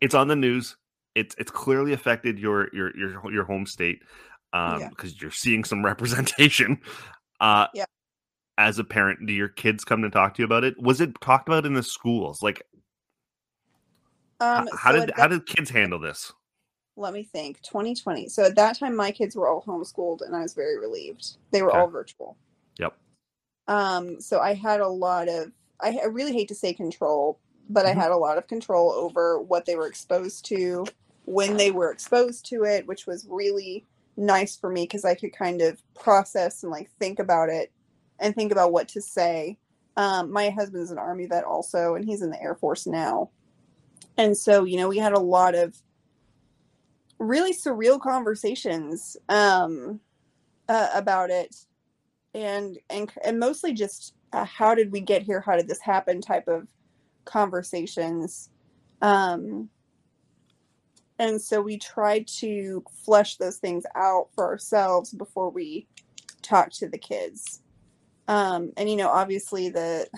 it's 0.00 0.14
on 0.14 0.28
the 0.28 0.36
news. 0.36 0.76
It's 1.14 1.34
it's 1.38 1.50
clearly 1.50 1.92
affected 1.92 2.38
your 2.38 2.68
your 2.74 2.96
your 2.96 3.32
your 3.32 3.44
home 3.44 3.66
state. 3.66 4.02
Um, 4.52 4.80
Yeah. 4.80 4.88
because 4.90 5.20
you're 5.20 5.30
seeing 5.30 5.64
some 5.64 5.84
representation. 5.84 6.78
Uh. 7.40 7.66
Yeah. 7.74 7.84
As 8.58 8.78
a 8.78 8.84
parent, 8.84 9.26
do 9.26 9.32
your 9.32 9.48
kids 9.48 9.84
come 9.84 10.02
to 10.02 10.10
talk 10.10 10.34
to 10.34 10.42
you 10.42 10.46
about 10.46 10.62
it? 10.64 10.80
Was 10.80 11.00
it 11.00 11.20
talked 11.20 11.48
about 11.48 11.66
in 11.66 11.74
the 11.74 11.82
schools? 11.82 12.42
Like, 12.42 12.62
Um, 14.40 14.68
how 14.76 14.92
so 14.92 15.00
did 15.00 15.14
how 15.16 15.26
did 15.26 15.46
kids 15.46 15.70
handle 15.70 15.98
this? 15.98 16.32
Let 16.96 17.12
me 17.12 17.22
think 17.22 17.60
2020 17.62 18.28
so 18.28 18.44
at 18.44 18.56
that 18.56 18.78
time 18.78 18.94
my 18.94 19.10
kids 19.10 19.36
were 19.36 19.48
all 19.48 19.62
homeschooled 19.62 20.22
and 20.26 20.34
i 20.36 20.42
was 20.42 20.54
very 20.54 20.78
relieved 20.78 21.36
they 21.50 21.62
were 21.62 21.72
Okay. 21.72 21.80
all 21.80 21.88
virtual 21.88 22.36
Yep. 22.78 22.94
um 23.68 24.20
so 24.20 24.40
i 24.40 24.54
had 24.54 24.80
a 24.80 24.88
lot 24.88 25.28
of 25.28 25.52
i, 25.80 25.98
I 26.02 26.06
really 26.06 26.32
hate 26.32 26.48
to 26.48 26.54
say 26.54 26.72
control 26.72 27.38
but 27.68 27.86
Mhm. 27.86 27.90
i 27.90 27.92
had 27.92 28.10
a 28.12 28.16
lot 28.16 28.38
of 28.38 28.46
control 28.48 28.92
over 28.92 29.40
what 29.40 29.66
they 29.66 29.76
were 29.76 29.86
exposed 29.86 30.44
to 30.46 30.86
when 31.24 31.56
they 31.56 31.70
were 31.70 31.90
exposed 31.90 32.46
to 32.50 32.64
it 32.64 32.86
which 32.86 33.06
was 33.06 33.26
really 33.28 33.86
nice 34.16 34.56
for 34.56 34.70
me 34.70 34.84
because 34.84 35.04
i 35.04 35.14
could 35.14 35.32
kind 35.36 35.62
of 35.62 35.82
process 35.94 36.62
and 36.62 36.70
like 36.72 36.90
think 36.98 37.18
about 37.18 37.48
it 37.48 37.72
and 38.20 38.34
think 38.34 38.52
about 38.52 38.72
what 38.72 38.88
to 38.88 39.00
say 39.00 39.58
um, 39.96 40.32
my 40.32 40.50
husband's 40.50 40.90
an 40.90 40.98
army 40.98 41.26
vet 41.26 41.44
also 41.44 41.94
and 41.94 42.04
he's 42.04 42.22
in 42.22 42.30
the 42.30 42.42
air 42.42 42.54
force 42.54 42.86
now 42.86 43.30
and 44.16 44.36
so 44.36 44.64
you 44.64 44.76
know 44.76 44.88
we 44.88 44.98
had 44.98 45.12
a 45.12 45.18
lot 45.20 45.54
of 45.54 45.76
really 47.24 47.52
surreal 47.54 48.00
conversations 48.00 49.16
um, 49.28 50.00
uh, 50.68 50.88
about 50.94 51.30
it, 51.30 51.56
and 52.34 52.78
and 52.90 53.10
and 53.24 53.38
mostly 53.38 53.72
just 53.72 54.14
uh, 54.32 54.44
how 54.44 54.74
did 54.74 54.92
we 54.92 55.00
get 55.00 55.22
here? 55.22 55.40
How 55.40 55.56
did 55.56 55.68
this 55.68 55.80
happen? 55.80 56.20
Type 56.20 56.48
of 56.48 56.66
conversations, 57.24 58.50
um, 59.02 59.68
and 61.18 61.40
so 61.40 61.62
we 61.62 61.78
tried 61.78 62.26
to 62.40 62.84
flesh 63.04 63.36
those 63.36 63.58
things 63.58 63.84
out 63.94 64.28
for 64.34 64.44
ourselves 64.44 65.12
before 65.12 65.50
we 65.50 65.86
talked 66.42 66.76
to 66.78 66.88
the 66.88 66.98
kids. 66.98 67.60
Um, 68.28 68.72
and 68.76 68.88
you 68.88 68.96
know, 68.96 69.10
obviously 69.10 69.68
the 69.68 70.08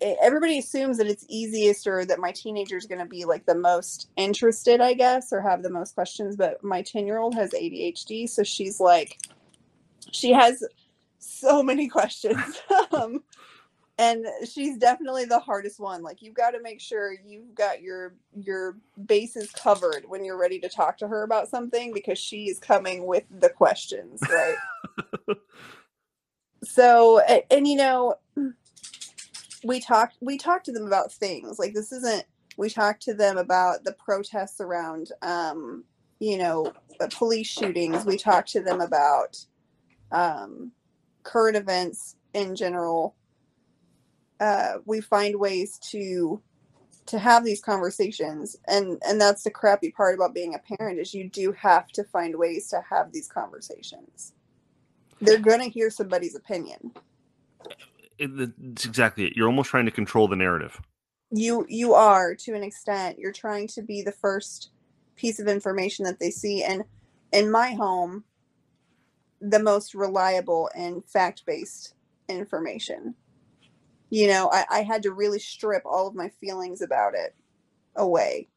everybody 0.00 0.58
assumes 0.58 0.98
that 0.98 1.06
it's 1.06 1.24
easiest 1.28 1.86
or 1.86 2.04
that 2.04 2.18
my 2.18 2.32
teenager 2.32 2.76
is 2.76 2.86
going 2.86 2.98
to 2.98 3.06
be 3.06 3.24
like 3.24 3.46
the 3.46 3.54
most 3.54 4.08
interested 4.16 4.80
i 4.80 4.92
guess 4.92 5.32
or 5.32 5.40
have 5.40 5.62
the 5.62 5.70
most 5.70 5.94
questions 5.94 6.36
but 6.36 6.62
my 6.62 6.82
10 6.82 7.06
year 7.06 7.18
old 7.18 7.34
has 7.34 7.50
adhd 7.52 8.28
so 8.28 8.42
she's 8.42 8.80
like 8.80 9.18
she 10.12 10.32
has 10.32 10.62
so 11.18 11.62
many 11.62 11.88
questions. 11.98 12.60
Um, 12.92 13.22
and 13.96 14.26
she's 14.48 14.76
definitely 14.78 15.24
the 15.24 15.38
hardest 15.38 15.78
one. 15.78 16.02
Like 16.02 16.20
you've 16.20 16.34
got 16.34 16.50
to 16.50 16.60
make 16.60 16.80
sure 16.80 17.14
you've 17.24 17.54
got 17.54 17.80
your 17.80 18.14
your 18.34 18.76
bases 19.06 19.50
covered 19.52 20.04
when 20.08 20.24
you're 20.24 20.38
ready 20.38 20.58
to 20.60 20.68
talk 20.68 20.98
to 20.98 21.08
her 21.08 21.22
about 21.22 21.48
something 21.48 21.92
because 21.92 22.18
she 22.18 22.48
is 22.48 22.58
coming 22.58 23.06
with 23.06 23.24
the 23.30 23.48
questions 23.48 24.20
right? 24.28 24.56
So 26.64 27.20
a- 27.20 27.52
and 27.52 27.68
you 27.68 27.76
know 27.76 28.14
we 29.64 29.80
talked 29.80 30.16
we 30.20 30.38
talked 30.38 30.66
to 30.66 30.72
them 30.72 30.86
about 30.86 31.12
things 31.12 31.58
like 31.58 31.74
this 31.74 31.92
isn't 31.92 32.24
we 32.56 32.70
talked 32.70 33.02
to 33.02 33.14
them 33.14 33.38
about 33.38 33.84
the 33.84 33.92
protests 33.94 34.60
around 34.60 35.10
um 35.22 35.84
you 36.20 36.38
know 36.38 36.72
uh, 37.00 37.08
police 37.16 37.48
shootings. 37.48 38.04
We 38.04 38.18
talked 38.18 38.50
to 38.52 38.62
them 38.62 38.80
about 38.80 39.38
um 40.12 40.72
current 41.24 41.56
events 41.56 42.16
in 42.34 42.56
general. 42.56 43.16
Uh 44.40 44.74
we 44.86 45.00
find 45.00 45.38
ways 45.38 45.78
to 45.90 46.42
to 47.06 47.18
have 47.18 47.44
these 47.44 47.60
conversations 47.60 48.56
and 48.68 48.98
and 49.06 49.20
that's 49.20 49.44
the 49.44 49.50
crappy 49.50 49.90
part 49.90 50.14
about 50.14 50.34
being 50.34 50.54
a 50.54 50.76
parent 50.76 50.98
is 51.00 51.14
you 51.14 51.28
do 51.30 51.52
have 51.52 51.88
to 51.88 52.04
find 52.04 52.36
ways 52.36 52.68
to 52.68 52.82
have 52.90 53.12
these 53.12 53.28
conversations. 53.28 54.34
They're 55.20 55.38
going 55.38 55.60
to 55.60 55.70
hear 55.70 55.90
somebody's 55.90 56.34
opinion 56.36 56.92
it's 58.18 58.84
exactly 58.84 59.26
it. 59.26 59.36
You're 59.36 59.48
almost 59.48 59.70
trying 59.70 59.86
to 59.86 59.90
control 59.90 60.28
the 60.28 60.36
narrative. 60.36 60.80
you 61.30 61.66
you 61.68 61.94
are 61.94 62.34
to 62.34 62.54
an 62.54 62.62
extent 62.62 63.18
you're 63.18 63.32
trying 63.32 63.66
to 63.66 63.82
be 63.82 64.02
the 64.02 64.12
first 64.12 64.70
piece 65.16 65.40
of 65.40 65.48
information 65.48 66.04
that 66.04 66.20
they 66.20 66.30
see 66.30 66.62
and 66.62 66.84
in 67.32 67.50
my 67.50 67.72
home 67.72 68.24
the 69.40 69.58
most 69.58 69.94
reliable 69.94 70.70
and 70.76 71.04
fact-based 71.08 71.94
information 72.28 73.14
you 74.10 74.26
know 74.28 74.48
I, 74.52 74.64
I 74.70 74.82
had 74.82 75.02
to 75.04 75.12
really 75.12 75.38
strip 75.40 75.82
all 75.84 76.06
of 76.06 76.14
my 76.14 76.28
feelings 76.40 76.82
about 76.82 77.14
it 77.14 77.34
away 77.96 78.48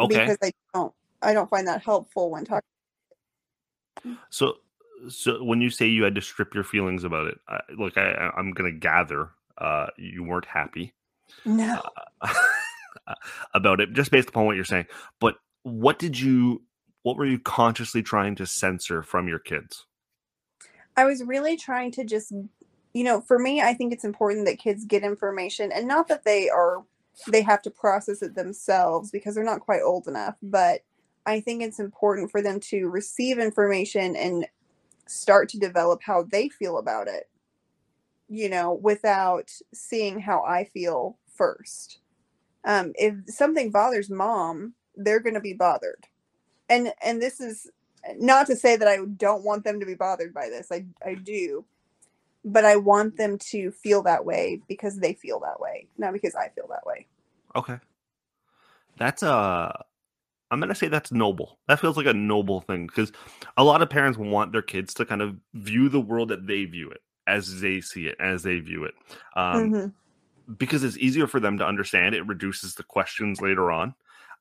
Okay. 0.00 0.08
because 0.08 0.38
i 0.42 0.50
don't 0.74 0.94
i 1.22 1.32
don't 1.34 1.50
find 1.50 1.66
that 1.68 1.82
helpful 1.82 2.30
when 2.30 2.44
talking 2.44 2.62
So, 4.30 4.58
so 5.08 5.42
when 5.42 5.60
you 5.60 5.70
say 5.70 5.86
you 5.86 6.04
had 6.04 6.14
to 6.14 6.20
strip 6.22 6.54
your 6.54 6.64
feelings 6.64 7.04
about 7.04 7.26
it, 7.26 7.38
I, 7.48 7.60
look, 7.76 7.96
I, 7.96 8.10
I- 8.10 8.32
I'm 8.36 8.52
going 8.52 8.72
to 8.72 8.78
gather 8.78 9.30
uh, 9.58 9.86
you 9.96 10.22
weren't 10.24 10.44
happy 10.46 10.92
no 11.44 11.82
about 13.54 13.80
it, 13.80 13.92
just 13.92 14.10
based 14.10 14.28
upon 14.28 14.46
what 14.46 14.56
you're 14.56 14.64
saying. 14.64 14.86
But 15.20 15.36
what 15.62 15.98
did 15.98 16.18
you? 16.18 16.62
What 17.02 17.16
were 17.16 17.26
you 17.26 17.38
consciously 17.38 18.02
trying 18.02 18.34
to 18.36 18.46
censor 18.46 19.02
from 19.02 19.28
your 19.28 19.38
kids? 19.38 19.86
I 20.96 21.04
was 21.04 21.22
really 21.22 21.56
trying 21.56 21.92
to 21.92 22.04
just, 22.04 22.32
you 22.94 23.04
know, 23.04 23.20
for 23.20 23.38
me, 23.38 23.60
I 23.60 23.74
think 23.74 23.92
it's 23.92 24.04
important 24.04 24.46
that 24.46 24.58
kids 24.58 24.84
get 24.84 25.04
information 25.04 25.70
and 25.70 25.86
not 25.86 26.08
that 26.08 26.24
they 26.24 26.48
are, 26.48 26.82
they 27.28 27.42
have 27.42 27.62
to 27.62 27.70
process 27.70 28.22
it 28.22 28.34
themselves 28.34 29.10
because 29.12 29.34
they're 29.34 29.44
not 29.44 29.60
quite 29.60 29.82
old 29.82 30.08
enough. 30.08 30.34
But 30.42 30.80
I 31.26 31.40
think 31.40 31.62
it's 31.62 31.78
important 31.78 32.30
for 32.30 32.42
them 32.42 32.58
to 32.60 32.88
receive 32.88 33.38
information 33.38 34.16
and 34.16 34.46
start 35.06 35.48
to 35.50 35.58
develop 35.58 36.02
how 36.02 36.22
they 36.22 36.48
feel 36.48 36.78
about 36.78 37.08
it, 37.08 37.28
you 38.28 38.48
know, 38.48 38.72
without 38.72 39.50
seeing 39.72 40.20
how 40.20 40.42
I 40.42 40.64
feel 40.64 41.18
first. 41.34 41.98
Um, 42.64 42.92
if 42.96 43.14
something 43.28 43.70
bothers 43.70 44.10
mom, 44.10 44.74
they're 44.96 45.20
going 45.20 45.34
to 45.34 45.40
be 45.40 45.52
bothered. 45.52 46.06
And, 46.68 46.92
and 47.04 47.22
this 47.22 47.40
is 47.40 47.70
not 48.18 48.46
to 48.48 48.56
say 48.56 48.76
that 48.76 48.88
I 48.88 48.98
don't 49.16 49.44
want 49.44 49.64
them 49.64 49.80
to 49.80 49.86
be 49.86 49.94
bothered 49.94 50.32
by 50.32 50.48
this. 50.48 50.68
I 50.70 50.86
I 51.04 51.14
do. 51.14 51.64
But 52.44 52.64
I 52.64 52.76
want 52.76 53.16
them 53.16 53.38
to 53.50 53.72
feel 53.72 54.02
that 54.04 54.24
way 54.24 54.60
because 54.68 54.98
they 54.98 55.14
feel 55.14 55.40
that 55.40 55.58
way, 55.58 55.88
not 55.98 56.12
because 56.12 56.36
I 56.36 56.48
feel 56.50 56.68
that 56.68 56.86
way. 56.86 57.06
Okay, 57.56 57.78
that's 58.98 59.24
uh 59.24 59.72
I'm 60.50 60.60
gonna 60.60 60.74
say 60.74 60.88
that's 60.88 61.12
noble. 61.12 61.58
That 61.68 61.80
feels 61.80 61.96
like 61.96 62.06
a 62.06 62.14
noble 62.14 62.60
thing 62.60 62.86
because 62.86 63.12
a 63.56 63.64
lot 63.64 63.82
of 63.82 63.90
parents 63.90 64.18
want 64.18 64.52
their 64.52 64.62
kids 64.62 64.94
to 64.94 65.04
kind 65.04 65.22
of 65.22 65.36
view 65.54 65.88
the 65.88 66.00
world 66.00 66.28
that 66.28 66.46
they 66.46 66.64
view 66.64 66.90
it 66.90 67.00
as 67.26 67.60
they 67.60 67.80
see 67.80 68.06
it, 68.06 68.16
as 68.20 68.42
they 68.44 68.60
view 68.60 68.84
it. 68.84 68.94
Um, 69.34 69.72
Mhm. 69.72 69.92
because 70.58 70.84
it's 70.84 70.96
easier 70.98 71.26
for 71.26 71.40
them 71.40 71.58
to 71.58 71.66
understand. 71.66 72.14
It 72.14 72.24
reduces 72.26 72.76
the 72.76 72.84
questions 72.84 73.40
later 73.40 73.70
on. 73.72 73.94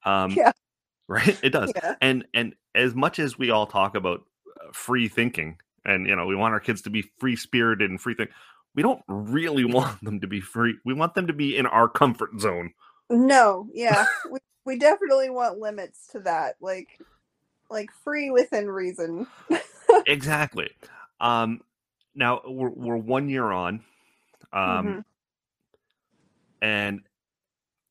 Um, 0.03 0.31
Yeah. 0.31 0.51
Right. 1.07 1.39
It 1.43 1.50
does. 1.51 1.71
Yeah. 1.75 1.95
And 2.01 2.25
and 2.33 2.55
as 2.74 2.95
much 2.95 3.19
as 3.19 3.38
we 3.38 3.51
all 3.51 3.67
talk 3.67 3.93
about 3.95 4.21
uh, 4.59 4.71
free 4.74 5.07
thinking, 5.07 5.57
and 5.85 6.07
you 6.07 6.15
know, 6.15 6.25
we 6.25 6.35
want 6.35 6.53
our 6.55 6.59
kids 6.59 6.81
to 6.83 6.89
be 6.89 7.03
free 7.19 7.35
spirited 7.35 7.91
and 7.91 8.01
free 8.01 8.15
think, 8.15 8.31
we 8.74 8.81
don't 8.81 9.03
really 9.07 9.65
want 9.79 10.03
them 10.03 10.19
to 10.21 10.25
be 10.27 10.41
free. 10.41 10.75
We 10.83 10.95
want 10.95 11.13
them 11.13 11.27
to 11.27 11.33
be 11.33 11.57
in 11.57 11.67
our 11.67 11.88
comfort 11.88 12.31
zone. 12.39 12.74
No, 13.12 13.67
yeah. 13.71 14.05
we 14.31 14.39
we 14.65 14.77
definitely 14.77 15.29
want 15.29 15.60
limits 15.60 16.07
to 16.07 16.19
that. 16.22 16.55
Like 16.60 17.00
like 17.69 17.89
free 18.03 18.29
within 18.29 18.69
reason. 18.69 19.27
exactly. 20.05 20.69
Um, 21.19 21.62
now 22.13 22.41
we're 22.45 22.69
we're 22.69 22.98
one 22.98 23.29
year 23.29 23.51
on, 23.51 23.84
um, 24.53 24.86
Mhm. 24.88 25.05
and 26.62 27.01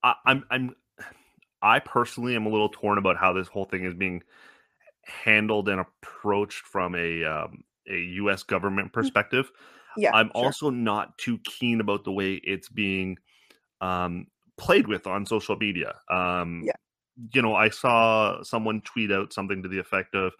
I, 0.02 0.14
I'm 0.26 0.44
I'm 0.50 0.76
I 1.62 1.78
personally 1.78 2.36
am 2.36 2.46
a 2.46 2.50
little 2.50 2.68
torn 2.68 2.98
about 2.98 3.16
how 3.16 3.32
this 3.32 3.48
whole 3.48 3.64
thing 3.64 3.84
is 3.84 3.94
being 3.94 4.22
handled 5.04 5.68
and 5.68 5.80
approached 5.80 6.64
from 6.66 6.94
a 6.94 7.24
um, 7.24 7.64
a 7.88 7.96
U.S. 7.96 8.42
government 8.42 8.92
perspective. 8.92 9.46
Mm. 9.46 10.02
Yeah, 10.02 10.10
I'm 10.14 10.26
sure. 10.34 10.34
also 10.46 10.70
not 10.70 11.16
too 11.18 11.38
keen 11.38 11.80
about 11.80 12.04
the 12.04 12.12
way 12.12 12.34
it's 12.34 12.68
being 12.68 13.16
um, 13.80 14.26
played 14.56 14.86
with 14.86 15.06
on 15.06 15.26
social 15.26 15.56
media. 15.56 15.94
Um, 16.08 16.62
Yeah. 16.64 16.72
You 17.32 17.42
know, 17.42 17.54
I 17.54 17.68
saw 17.68 18.42
someone 18.42 18.80
tweet 18.80 19.12
out 19.12 19.32
something 19.32 19.62
to 19.62 19.68
the 19.68 19.78
effect 19.78 20.16
of, 20.16 20.32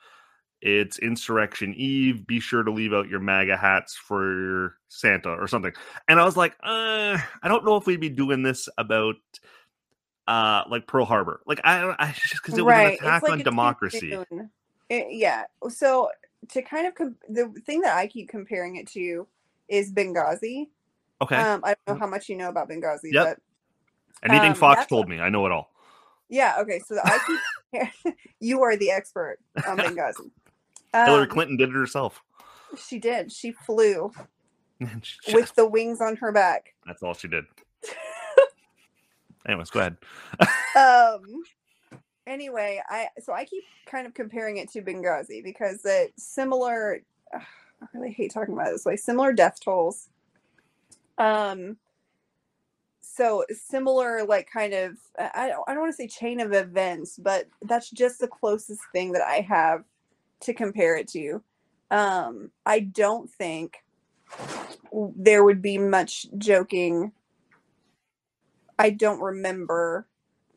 "It's 0.61 0.99
Insurrection 0.99 1.73
Eve. 1.75 2.27
Be 2.27 2.41
sure 2.41 2.65
to 2.65 2.71
leave 2.73 2.93
out 2.93 3.09
your 3.09 3.21
MAGA 3.21 3.57
hats 3.57 3.95
for 3.97 4.77
Santa 4.89 5.31
or 5.31 5.47
something." 5.47 5.73
And 6.09 6.19
I 6.19 6.25
was 6.25 6.37
like, 6.37 6.55
uh, 6.65 7.17
"I 7.43 7.47
don't 7.49 7.65
know 7.65 7.77
if 7.77 7.87
we'd 7.87 8.01
be 8.01 8.09
doing 8.09 8.43
this 8.43 8.69
about." 8.77 9.17
Uh, 10.27 10.65
like 10.71 10.87
Pearl 10.87 11.05
Harbor, 11.05 11.43
like 11.47 11.61
I 11.65 11.83
don't, 11.83 11.97
I 12.01 12.07
just 12.17 12.43
because 12.43 12.57
it 12.57 12.65
was 12.65 12.75
an 12.75 12.93
attack 12.95 13.23
like 13.23 13.33
on 13.33 13.39
democracy. 13.41 14.19
It- 14.89 15.07
yeah. 15.11 15.45
So 15.69 16.09
to 16.49 16.63
kind 16.63 16.87
of 16.87 16.95
com- 16.95 17.17
the 17.29 17.53
thing 17.67 17.83
that 17.83 17.95
I 17.97 18.07
keep 18.07 18.31
comparing 18.31 18.77
it 18.77 18.87
to 18.93 19.27
is 19.69 19.93
Benghazi. 19.93 20.69
Okay, 21.21 21.37
Um, 21.37 21.61
I 21.63 21.75
don't 21.87 21.97
know 21.97 22.01
how 22.01 22.07
much 22.11 22.31
you 22.31 22.37
know 22.37 22.49
about 22.49 22.71
Benghazi, 22.71 23.13
Yep. 23.13 23.25
but 23.27 23.39
anything 24.23 24.51
um, 24.51 24.55
Fox 24.55 24.87
told 24.87 25.09
me, 25.09 25.21
I 25.21 25.29
know 25.29 25.47
it 25.47 25.53
all. 25.53 25.71
yeah. 26.29 26.57
Okay, 26.61 26.79
so 26.81 26.99
I 27.05 27.19
keep 27.73 28.15
you 28.41 28.63
are 28.63 28.77
the 28.77 28.91
expert 28.91 29.39
on 29.67 29.77
Benghazi. 29.79 30.31
Hillary 30.93 31.25
Um, 31.25 31.29
Clinton 31.29 31.57
did 31.57 31.71
it 31.71 31.75
herself. 31.75 32.23
She 32.79 32.99
did. 32.99 33.33
She 33.33 33.53
flew 33.53 34.13
she 35.03 35.35
with 35.35 35.55
the 35.55 35.67
wings 35.67 36.01
on 36.01 36.17
her 36.17 36.33
back. 36.33 36.75
That's 36.87 37.03
all 37.03 37.15
she 37.15 37.29
did. 37.29 37.45
Anyways, 39.47 39.71
go 39.71 39.81
ahead. 39.81 39.97
um 40.77 41.43
anyway 42.27 42.81
i 42.89 43.07
so 43.21 43.35
i 43.35 43.45
keep 43.45 43.63
kind 43.87 44.07
of 44.07 44.15
comparing 44.15 44.57
it 44.57 44.71
to 44.73 44.81
benghazi 44.81 45.45
because 45.45 45.83
it 45.85 46.11
similar 46.17 47.03
ugh, 47.35 47.43
i 47.83 47.87
really 47.93 48.11
hate 48.11 48.33
talking 48.33 48.55
about 48.55 48.69
it 48.69 48.73
this 48.73 48.87
way 48.87 48.97
similar 48.97 49.31
death 49.35 49.61
tolls 49.63 50.09
um 51.19 51.77
so 53.17 53.45
similar 53.53 54.25
like 54.25 54.49
kind 54.53 54.75
of 54.75 54.97
i 55.19 55.31
I 55.35 55.49
don't, 55.49 55.65
I 55.69 55.73
don't 55.75 55.83
want 55.83 55.93
to 55.93 55.97
say 55.97 56.09
chain 56.09 56.41
of 56.41 56.53
events 56.53 57.19
but 57.19 57.49
that's 57.63 57.91
just 57.91 58.21
the 58.21 58.29
closest 58.29 58.81
thing 58.93 59.13
that 59.13 59.23
i 59.23 59.41
have 59.41 59.85
to 60.41 60.55
compare 60.55 60.97
it 60.97 61.09
to 61.09 61.43
um 61.91 62.51
i 62.67 62.81
don't 62.81 63.31
think 63.31 63.79
there 65.17 65.45
would 65.45 65.63
be 65.63 65.79
much 65.79 66.27
joking 66.39 67.13
i 68.79 68.91
don't 68.91 69.21
remember 69.21 70.07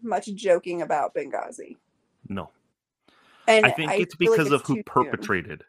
much 0.01 0.27
joking 0.35 0.81
about 0.81 1.13
Benghazi. 1.15 1.77
No, 2.29 2.51
And 3.47 3.65
I 3.65 3.71
think 3.71 3.99
it's 3.99 4.15
feel 4.21 4.31
like 4.33 4.43
because 4.43 4.51
of 4.51 4.63
who 4.63 4.77
too 4.77 4.83
soon. 4.97 5.07
perpetrated 5.07 5.63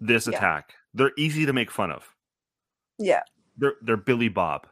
this 0.00 0.26
Yeah. 0.26 0.38
attack. 0.38 0.74
They're 0.94 1.12
easy 1.18 1.46
to 1.46 1.52
make 1.52 1.70
fun 1.70 1.90
of. 1.92 2.04
Yeah, 2.98 3.22
They're 3.56 3.74
they're 3.82 3.96
Billy 3.96 4.28
Bob. 4.28 4.66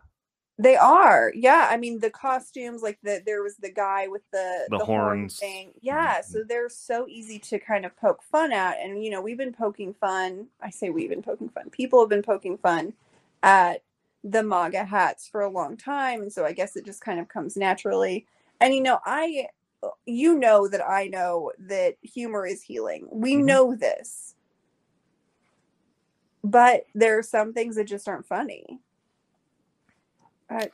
They 0.58 0.76
are. 0.76 1.32
Yeah, 1.34 1.68
I 1.70 1.76
mean 1.76 2.00
the 2.00 2.10
costumes, 2.10 2.82
like 2.82 2.98
the 3.02 3.22
there 3.26 3.42
was 3.42 3.56
the 3.56 3.70
guy 3.72 4.08
with 4.08 4.22
the 4.32 4.70
The 4.70 4.78
horn 4.78 4.86
horns. 4.86 5.40
thing. 5.40 5.72
Yeah, 5.82 6.22
so 6.22 6.44
they're 6.44 6.68
so 6.70 7.06
easy 7.08 7.38
to 7.40 7.58
kind 7.58 7.84
of 7.84 7.96
poke 7.96 8.22
fun 8.22 8.52
at, 8.52 8.78
and 8.80 9.04
you 9.04 9.10
know 9.10 9.20
we've 9.20 9.36
been 9.38 9.52
poking 9.52 9.94
fun. 9.94 10.48
I 10.62 10.70
say 10.70 10.90
we've 10.90 11.10
been 11.10 11.22
poking 11.22 11.50
fun. 11.50 11.70
People 11.70 12.00
have 12.00 12.08
been 12.08 12.22
poking 12.22 12.58
fun 12.58 12.94
at 13.42 13.82
the 14.24 14.42
MAGA 14.42 14.84
hats 14.84 15.28
for 15.28 15.42
a 15.42 15.50
long 15.50 15.76
time, 15.76 16.22
and 16.22 16.32
so 16.32 16.44
I 16.44 16.52
guess 16.52 16.76
it 16.76 16.84
just 16.86 17.00
kind 17.02 17.20
of 17.20 17.28
comes 17.28 17.56
naturally. 17.56 18.26
And 18.60 18.74
you 18.74 18.82
know, 18.82 18.98
I, 19.04 19.48
you 20.06 20.38
know 20.38 20.68
that 20.68 20.82
I 20.88 21.08
know 21.08 21.52
that 21.58 21.96
humor 22.02 22.46
is 22.46 22.62
healing. 22.62 23.08
We 23.10 23.36
Mhm. 23.36 23.46
know 23.46 23.74
this, 23.76 24.34
but 26.42 26.84
there 26.94 27.18
are 27.18 27.22
some 27.22 27.52
things 27.52 27.76
that 27.76 27.84
just 27.84 28.08
aren't 28.08 28.26
funny. 28.26 28.80
I, 30.50 30.70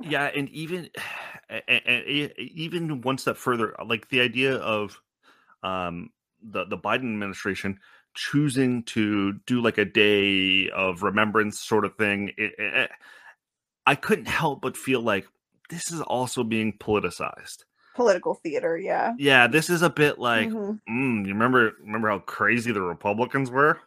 Yeah, 0.00 0.24
and 0.34 0.48
even 0.50 0.90
and, 1.68 2.32
even 2.38 3.00
one 3.02 3.18
step 3.18 3.36
further, 3.36 3.74
like 3.84 4.08
the 4.08 4.20
idea 4.20 4.56
of 4.56 5.00
um 5.62 6.10
the 6.42 6.64
the 6.66 6.78
Biden 6.78 7.12
administration 7.12 7.80
choosing 8.14 8.82
to 8.84 9.34
do 9.46 9.60
like 9.60 9.78
a 9.78 9.84
day 9.84 10.70
of 10.70 11.02
remembrance 11.02 11.60
sort 11.60 11.84
of 11.84 11.96
thing. 11.96 12.32
It, 12.36 12.52
it, 12.58 12.90
I 13.86 13.94
couldn't 13.94 14.26
help 14.28 14.60
but 14.62 14.76
feel 14.76 15.00
like 15.00 15.26
this 15.70 15.90
is 15.90 16.00
also 16.00 16.44
being 16.44 16.72
politicized. 16.78 17.64
political 17.94 18.34
theater, 18.34 18.76
yeah. 18.78 19.14
Yeah, 19.18 19.46
this 19.46 19.70
is 19.70 19.82
a 19.82 19.90
bit 19.90 20.18
like, 20.18 20.50
Mhm. 20.50 20.80
mm, 20.88 21.26
you 21.26 21.32
remember 21.32 21.72
remember 21.80 22.08
how 22.08 22.20
crazy 22.20 22.72
the 22.72 22.80
Republicans 22.82 23.50
were? 23.50 23.80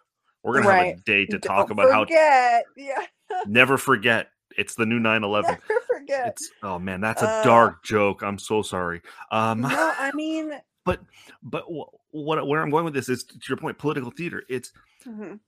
We're 0.43 0.54
gonna 0.56 0.76
have 0.76 0.88
a 0.88 0.91
day 1.06 1.26
to 1.28 1.39
talk 1.39 1.67
Don't 1.67 1.80
about 1.80 2.08
forget. 2.10 2.65
Yeah, 2.76 3.06
never 3.47 3.78
forget. 3.78 4.30
It's 4.58 4.76
the 4.76 4.86
new 4.86 5.00
9-11. 5.00 5.44
never 5.48 5.60
forget. 5.88 6.28
It's 6.30 6.50
oh 6.64 6.80
man, 6.80 7.02
that's 7.02 7.22
a 7.22 7.30
Uh, 7.30 7.44
dark 7.44 7.84
joke. 7.84 8.22
I'm 8.24 8.40
so 8.40 8.62
sorry. 8.62 9.02
Um, 9.32 9.62
no, 9.62 9.70
I 9.70 10.12
mean, 10.14 10.52
but 10.86 11.00
but 11.44 11.66
what 12.12 12.48
where 12.48 12.62
I'm 12.62 12.70
going 12.70 12.86
with 12.86 12.94
this 12.94 13.10
is 13.10 13.24
to 13.24 13.40
your 13.48 13.58
point, 13.58 13.78
political 13.78 14.12
theater. 14.12 14.44
It's 14.50 14.72
mhm. 15.06 15.40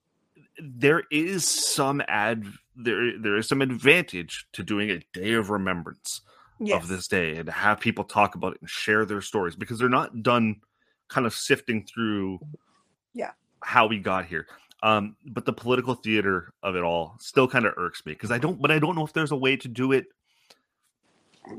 there 0.59 1.03
is 1.11 1.47
some 1.47 2.01
ad 2.07 2.45
there 2.75 3.17
there 3.19 3.35
is 3.37 3.47
some 3.47 3.61
advantage 3.61 4.47
to 4.53 4.63
doing 4.63 4.89
a 4.91 4.99
day 5.13 5.33
of 5.33 5.49
remembrance 5.49 6.21
yes. 6.59 6.81
of 6.81 6.87
this 6.87 7.07
day 7.07 7.35
and 7.37 7.49
have 7.49 7.79
people 7.79 8.03
talk 8.03 8.35
about 8.35 8.53
it 8.53 8.61
and 8.61 8.69
share 8.69 9.05
their 9.05 9.21
stories 9.21 9.55
because 9.55 9.77
they're 9.79 9.89
not 9.89 10.23
done 10.23 10.55
kind 11.09 11.27
of 11.27 11.33
sifting 11.33 11.85
through 11.85 12.39
Yeah. 13.13 13.31
how 13.61 13.85
we 13.87 13.99
got 13.99 14.25
here 14.25 14.47
um 14.83 15.15
but 15.25 15.45
the 15.45 15.53
political 15.53 15.95
theater 15.95 16.53
of 16.61 16.75
it 16.75 16.83
all 16.83 17.15
still 17.19 17.47
kind 17.47 17.65
of 17.65 17.73
irks 17.77 18.05
me 18.05 18.11
because 18.13 18.29
i 18.31 18.37
don't 18.37 18.61
but 18.61 18.69
i 18.69 18.77
don't 18.77 18.95
know 18.95 19.05
if 19.05 19.13
there's 19.13 19.31
a 19.31 19.35
way 19.35 19.55
to 19.55 19.67
do 19.67 19.91
it 19.91 20.05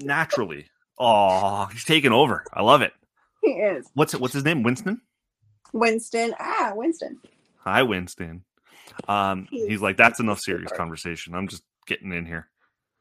naturally 0.01 0.67
oh 0.99 1.67
he's 1.73 1.85
taking 1.85 2.13
over 2.13 2.45
i 2.53 2.63
love 2.63 2.83
it 2.83 2.93
He 3.43 3.51
is 3.51 3.87
what's 3.95 4.15
what's 4.15 4.35
his 4.35 4.45
name 4.45 4.63
winston 4.63 5.01
Winston. 5.73 6.33
Ah, 6.39 6.73
Winston. 6.75 7.19
hi 7.59 7.83
winston 7.83 8.45
um 9.09 9.49
he's 9.51 9.81
like 9.83 9.97
that's 9.97 10.21
enough 10.21 10.39
serious 10.41 10.71
conversation 10.73 11.35
i'm 11.35 11.49
just 11.49 11.63
getting 11.87 12.13
in 12.13 12.27
here 12.27 12.49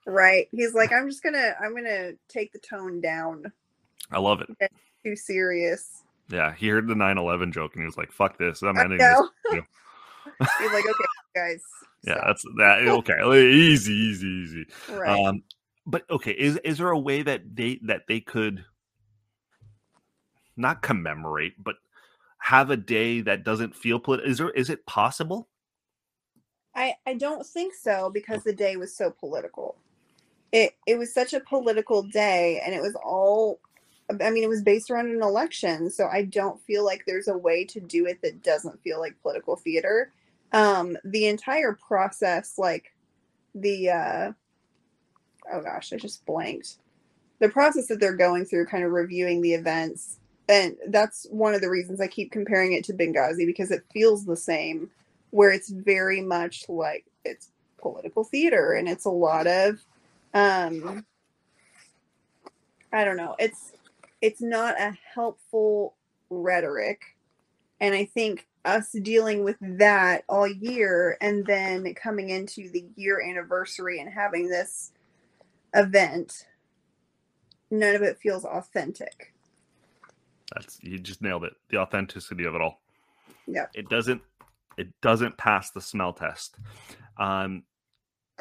Right. 0.05 0.49
He's 0.51 0.73
like, 0.73 0.91
I'm 0.91 1.07
just 1.09 1.23
gonna, 1.23 1.55
I'm 1.63 1.73
gonna 1.73 2.12
take 2.27 2.51
the 2.51 2.59
tone 2.59 2.99
down. 2.99 3.49
i 4.12 4.19
love 4.19 4.41
it 4.41 4.49
Too 5.01 5.15
serious. 5.15 6.03
yeah 6.29 6.53
he 6.53 6.67
heard 6.67 6.88
the 6.89 6.93
9-11 6.93 7.53
joke 7.53 7.73
and 7.75 7.83
he 7.83 7.86
was 7.86 7.95
like 7.95 8.12
fuck 8.12 8.38
this 8.38 8.62
i'm 8.63 8.77
ending 8.77 8.97
this. 8.97 9.21
He's 10.39 10.72
like, 10.72 10.86
okay, 10.86 11.04
guys. 11.36 11.62
yeah 12.04 12.15
stop." 12.15 12.28
that's 12.28 12.46
that 12.58 12.88
okay 12.88 13.48
easy 13.50 13.93
easy 13.93 14.28
easy 14.28 14.65
right. 14.91 15.19
um 15.26 15.43
but 15.86 16.04
okay 16.10 16.32
is 16.32 16.58
is 16.63 16.78
there 16.78 16.89
a 16.89 17.00
way 17.00 17.22
that 17.22 17.41
they 17.56 17.80
that 17.84 18.04
they 18.08 18.19
could 18.19 18.63
not 20.56 20.82
commemorate 20.82 21.54
but 21.63 21.76
have 22.38 22.69
a 22.69 22.78
day 22.78 23.22
that 23.22 23.43
doesn't 23.43 23.76
feel 23.76 24.00
political 24.00 24.30
is 24.30 24.38
there 24.38 24.50
is 24.52 24.69
it 24.69 24.86
possible 24.86 25.48
I, 26.76 26.96
I 27.06 27.13
don't 27.13 27.46
think 27.46 27.74
so 27.74 28.10
because 28.10 28.43
the 28.43 28.54
day 28.54 28.78
was 28.78 28.96
so 28.96 29.12
political. 29.12 29.76
It 30.52 30.76
it 30.86 30.98
was 30.98 31.13
such 31.13 31.34
a 31.34 31.39
political 31.39 32.04
day 32.04 32.62
and 32.65 32.74
it 32.74 32.82
was 32.82 32.96
all 33.04 33.60
I 34.10 34.30
mean 34.30 34.43
it 34.43 34.50
was 34.50 34.62
based 34.62 34.91
around 34.91 35.08
an 35.10 35.22
election, 35.22 35.89
so 35.89 36.08
I 36.08 36.24
don't 36.24 36.62
feel 36.62 36.84
like 36.84 37.04
there's 37.06 37.28
a 37.28 37.38
way 37.38 37.65
to 37.65 37.80
do 37.80 38.06
it 38.06 38.22
that 38.22 38.43
doesn't 38.43 38.82
feel 38.82 39.00
like 39.00 39.22
political 39.22 39.56
theater. 39.56 40.12
Um 40.53 40.97
the 41.03 41.27
entire 41.27 41.73
process 41.73 42.55
like 42.57 42.93
the 43.55 43.89
uh 43.89 44.31
oh 45.51 45.61
gosh, 45.61 45.91
I 45.93 45.97
just 45.97 46.25
blanked. 46.25 46.77
The 47.39 47.49
process 47.49 47.87
that 47.87 47.99
they're 47.99 48.15
going 48.15 48.45
through 48.45 48.67
kind 48.67 48.83
of 48.83 48.91
reviewing 48.91 49.41
the 49.41 49.53
events 49.53 50.19
and 50.49 50.75
that's 50.87 51.25
one 51.29 51.53
of 51.53 51.61
the 51.61 51.69
reasons 51.69 52.01
I 52.01 52.07
keep 52.07 52.31
comparing 52.31 52.73
it 52.73 52.83
to 52.85 52.93
Benghazi 52.93 53.45
because 53.45 53.71
it 53.71 53.83
feels 53.93 54.25
the 54.25 54.35
same 54.35 54.89
where 55.31 55.51
it's 55.51 55.69
very 55.69 56.21
much 56.21 56.65
like 56.69 57.05
it's 57.25 57.49
political 57.79 58.23
theater 58.23 58.73
and 58.73 58.87
it's 58.87 59.05
a 59.05 59.09
lot 59.09 59.47
of 59.47 59.83
um 60.33 61.05
I 62.93 63.03
don't 63.03 63.17
know. 63.17 63.35
It's 63.39 63.73
it's 64.21 64.41
not 64.41 64.79
a 64.79 64.95
helpful 65.13 65.95
rhetoric. 66.29 67.01
And 67.81 67.93
I 67.95 68.05
think 68.05 68.47
us 68.65 68.91
dealing 68.91 69.43
with 69.43 69.58
that 69.62 70.23
all 70.30 70.47
year 70.47 71.17
and 71.21 71.45
then 71.45 71.93
coming 71.95 72.30
into 72.30 72.69
the 72.71 72.86
year 72.95 73.21
anniversary 73.21 73.99
and 73.99 74.10
having 74.10 74.47
this 74.49 74.91
event, 75.73 76.47
none 77.69 77.95
of 77.95 78.02
it 78.02 78.17
feels 78.17 78.45
authentic. 78.45 79.34
That's 80.54 80.80
you 80.82 80.99
just 80.99 81.21
nailed 81.21 81.43
it. 81.43 81.54
The 81.69 81.78
authenticity 81.78 82.45
of 82.45 82.56
it 82.56 82.62
all. 82.62 82.82
Yeah. 83.47 83.65
It 83.73 83.89
doesn't 83.89 84.21
it 84.78 84.89
doesn't 85.02 85.38
pass 85.38 85.71
the 85.71 85.82
smell 85.82 86.13
test. 86.13 86.58
Um 87.17 87.63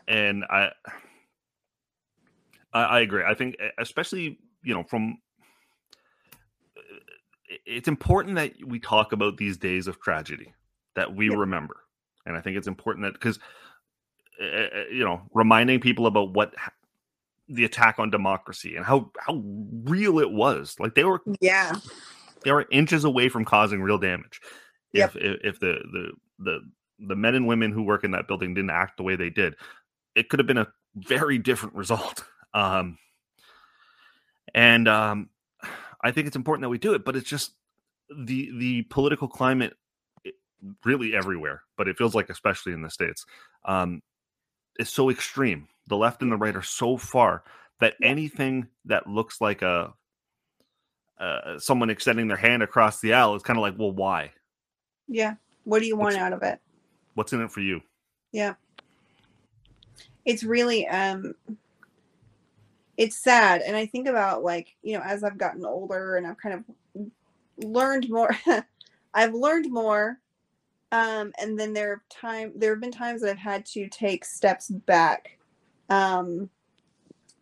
and 0.06 0.44
I 0.44 0.70
I, 2.72 2.82
I 2.82 3.00
agree. 3.00 3.24
I 3.26 3.34
think 3.34 3.56
especially, 3.78 4.38
you 4.62 4.74
know, 4.74 4.82
from 4.84 5.18
it's 7.66 7.88
important 7.88 8.36
that 8.36 8.52
we 8.66 8.78
talk 8.78 9.12
about 9.12 9.36
these 9.36 9.56
days 9.56 9.86
of 9.86 10.00
tragedy 10.00 10.54
that 10.94 11.14
we 11.14 11.30
yeah. 11.30 11.36
remember. 11.36 11.76
And 12.26 12.36
I 12.36 12.40
think 12.40 12.56
it's 12.56 12.68
important 12.68 13.04
that 13.04 13.14
because 13.14 13.38
uh, 14.40 14.84
you 14.90 15.04
know, 15.04 15.22
reminding 15.32 15.80
people 15.80 16.06
about 16.06 16.32
what 16.32 16.54
the 17.48 17.64
attack 17.64 17.98
on 17.98 18.10
democracy 18.10 18.76
and 18.76 18.84
how 18.84 19.10
how 19.18 19.42
real 19.84 20.18
it 20.18 20.30
was. 20.30 20.76
Like 20.78 20.94
they 20.94 21.04
were 21.04 21.20
yeah 21.40 21.76
they 22.44 22.52
were 22.52 22.66
inches 22.70 23.04
away 23.04 23.28
from 23.28 23.44
causing 23.44 23.82
real 23.82 23.98
damage. 23.98 24.40
Yep. 24.92 25.16
If, 25.16 25.22
if 25.22 25.40
if 25.44 25.60
the 25.60 25.78
the 25.92 26.12
the 26.38 26.60
the 27.08 27.16
men 27.16 27.34
and 27.34 27.46
women 27.46 27.72
who 27.72 27.82
work 27.82 28.04
in 28.04 28.12
that 28.12 28.28
building 28.28 28.54
didn't 28.54 28.70
act 28.70 28.96
the 28.96 29.02
way 29.02 29.16
they 29.16 29.30
did, 29.30 29.54
it 30.14 30.28
could 30.28 30.38
have 30.38 30.46
been 30.46 30.58
a 30.58 30.68
very 30.94 31.38
different 31.38 31.74
result. 31.76 32.24
Um, 32.54 32.98
and 34.54 34.88
um, 34.88 35.28
I 36.02 36.10
think 36.10 36.26
it's 36.26 36.36
important 36.36 36.62
that 36.62 36.68
we 36.68 36.78
do 36.78 36.94
it, 36.94 37.04
but 37.04 37.16
it's 37.16 37.28
just 37.28 37.52
the 38.14 38.50
the 38.58 38.82
political 38.82 39.28
climate 39.28 39.74
really 40.84 41.14
everywhere, 41.14 41.62
but 41.76 41.88
it 41.88 41.98
feels 41.98 42.14
like 42.14 42.30
especially 42.30 42.72
in 42.72 42.82
the 42.82 42.90
states, 42.90 43.24
um, 43.64 44.02
is 44.78 44.88
so 44.88 45.10
extreme. 45.10 45.68
The 45.88 45.96
left 45.96 46.22
and 46.22 46.30
the 46.30 46.36
right 46.36 46.54
are 46.54 46.62
so 46.62 46.96
far 46.96 47.42
that 47.80 47.94
anything 48.02 48.68
that 48.84 49.06
looks 49.06 49.40
like 49.40 49.62
a 49.62 49.92
uh, 51.18 51.58
someone 51.58 51.90
extending 51.90 52.26
their 52.26 52.36
hand 52.36 52.62
across 52.62 53.00
the 53.00 53.14
aisle 53.14 53.34
is 53.36 53.42
kind 53.42 53.56
of 53.56 53.62
like, 53.62 53.78
well, 53.78 53.92
why? 53.92 54.32
Yeah. 55.06 55.34
What 55.64 55.80
do 55.80 55.86
you 55.86 55.96
want 55.96 56.14
what's, 56.14 56.16
out 56.16 56.32
of 56.32 56.42
it? 56.42 56.60
What's 57.14 57.32
in 57.32 57.40
it 57.40 57.52
for 57.52 57.60
you? 57.60 57.80
Yeah. 58.32 58.54
It's 60.24 60.42
really 60.42 60.86
um 60.88 61.34
it's 62.96 63.16
sad 63.16 63.62
and 63.62 63.76
I 63.76 63.86
think 63.86 64.08
about 64.08 64.42
like, 64.42 64.74
you 64.82 64.96
know, 64.96 65.02
as 65.04 65.24
I've 65.24 65.38
gotten 65.38 65.64
older 65.64 66.16
and 66.16 66.26
I've 66.26 66.38
kind 66.38 66.54
of 66.54 67.06
learned 67.64 68.08
more 68.10 68.30
I've 69.14 69.34
learned 69.34 69.70
more 69.70 70.18
um 70.90 71.32
and 71.38 71.58
then 71.58 71.72
there 71.72 71.90
have 71.90 72.08
time 72.08 72.52
there 72.56 72.72
have 72.72 72.80
been 72.80 72.92
times 72.92 73.22
that 73.22 73.30
I've 73.30 73.38
had 73.38 73.64
to 73.66 73.88
take 73.88 74.24
steps 74.24 74.68
back 74.68 75.38
um 75.88 76.50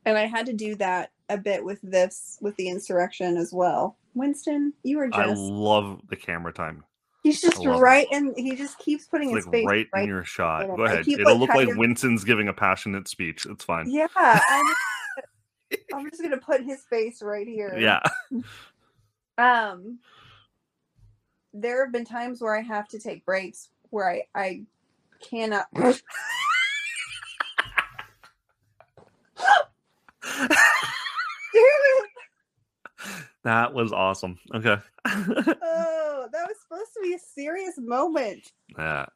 and 0.04 0.16
I 0.16 0.26
had 0.26 0.46
to 0.46 0.52
do 0.52 0.74
that 0.76 1.10
a 1.28 1.36
bit 1.36 1.64
with 1.64 1.80
this 1.82 2.38
with 2.40 2.56
the 2.56 2.68
insurrection 2.68 3.36
as 3.36 3.52
well. 3.52 3.96
Winston, 4.14 4.72
you 4.82 4.98
are 4.98 5.08
just 5.08 5.18
I 5.18 5.26
love 5.26 6.00
the 6.08 6.16
camera 6.16 6.52
time. 6.52 6.84
He's 7.22 7.40
just 7.40 7.58
right 7.64 8.06
it. 8.10 8.16
and 8.16 8.34
he 8.36 8.56
just 8.56 8.78
keeps 8.78 9.06
putting 9.06 9.28
his 9.34 9.46
face 9.46 9.66
right, 9.66 9.86
right 9.92 10.02
in 10.02 10.08
your 10.08 10.24
shot. 10.24 10.66
Go 10.74 10.84
ahead. 10.84 11.06
It'll 11.06 11.38
look 11.38 11.50
like 11.50 11.68
Winston's 11.76 12.24
giving 12.24 12.48
a 12.48 12.52
passionate 12.52 13.08
speech. 13.08 13.46
It's 13.46 13.64
fine. 13.64 13.90
Yeah. 13.90 14.06
I'm 15.94 16.10
just, 16.10 16.22
gonna 16.22 16.38
put 16.38 16.62
his 16.62 16.82
face 16.82 17.22
right 17.22 17.46
here. 17.46 17.76
Yeah. 17.78 18.00
Um 19.38 19.98
there 21.52 21.84
have 21.84 21.92
been 21.92 22.04
times 22.04 22.40
where 22.40 22.56
I 22.56 22.60
have 22.60 22.88
to 22.88 22.98
take 22.98 23.24
breaks 23.24 23.70
where 23.90 24.08
I, 24.08 24.22
I 24.34 24.62
cannot 25.20 25.66
That 33.42 33.72
was 33.72 33.92
awesome. 33.92 34.38
Okay. 34.54 34.76
oh, 35.06 36.28
that 36.30 36.46
was 36.46 36.56
supposed 36.60 36.92
to 36.94 37.00
be 37.02 37.14
a 37.14 37.18
serious 37.18 37.78
moment. 37.78 38.52
Yeah. 38.76 39.06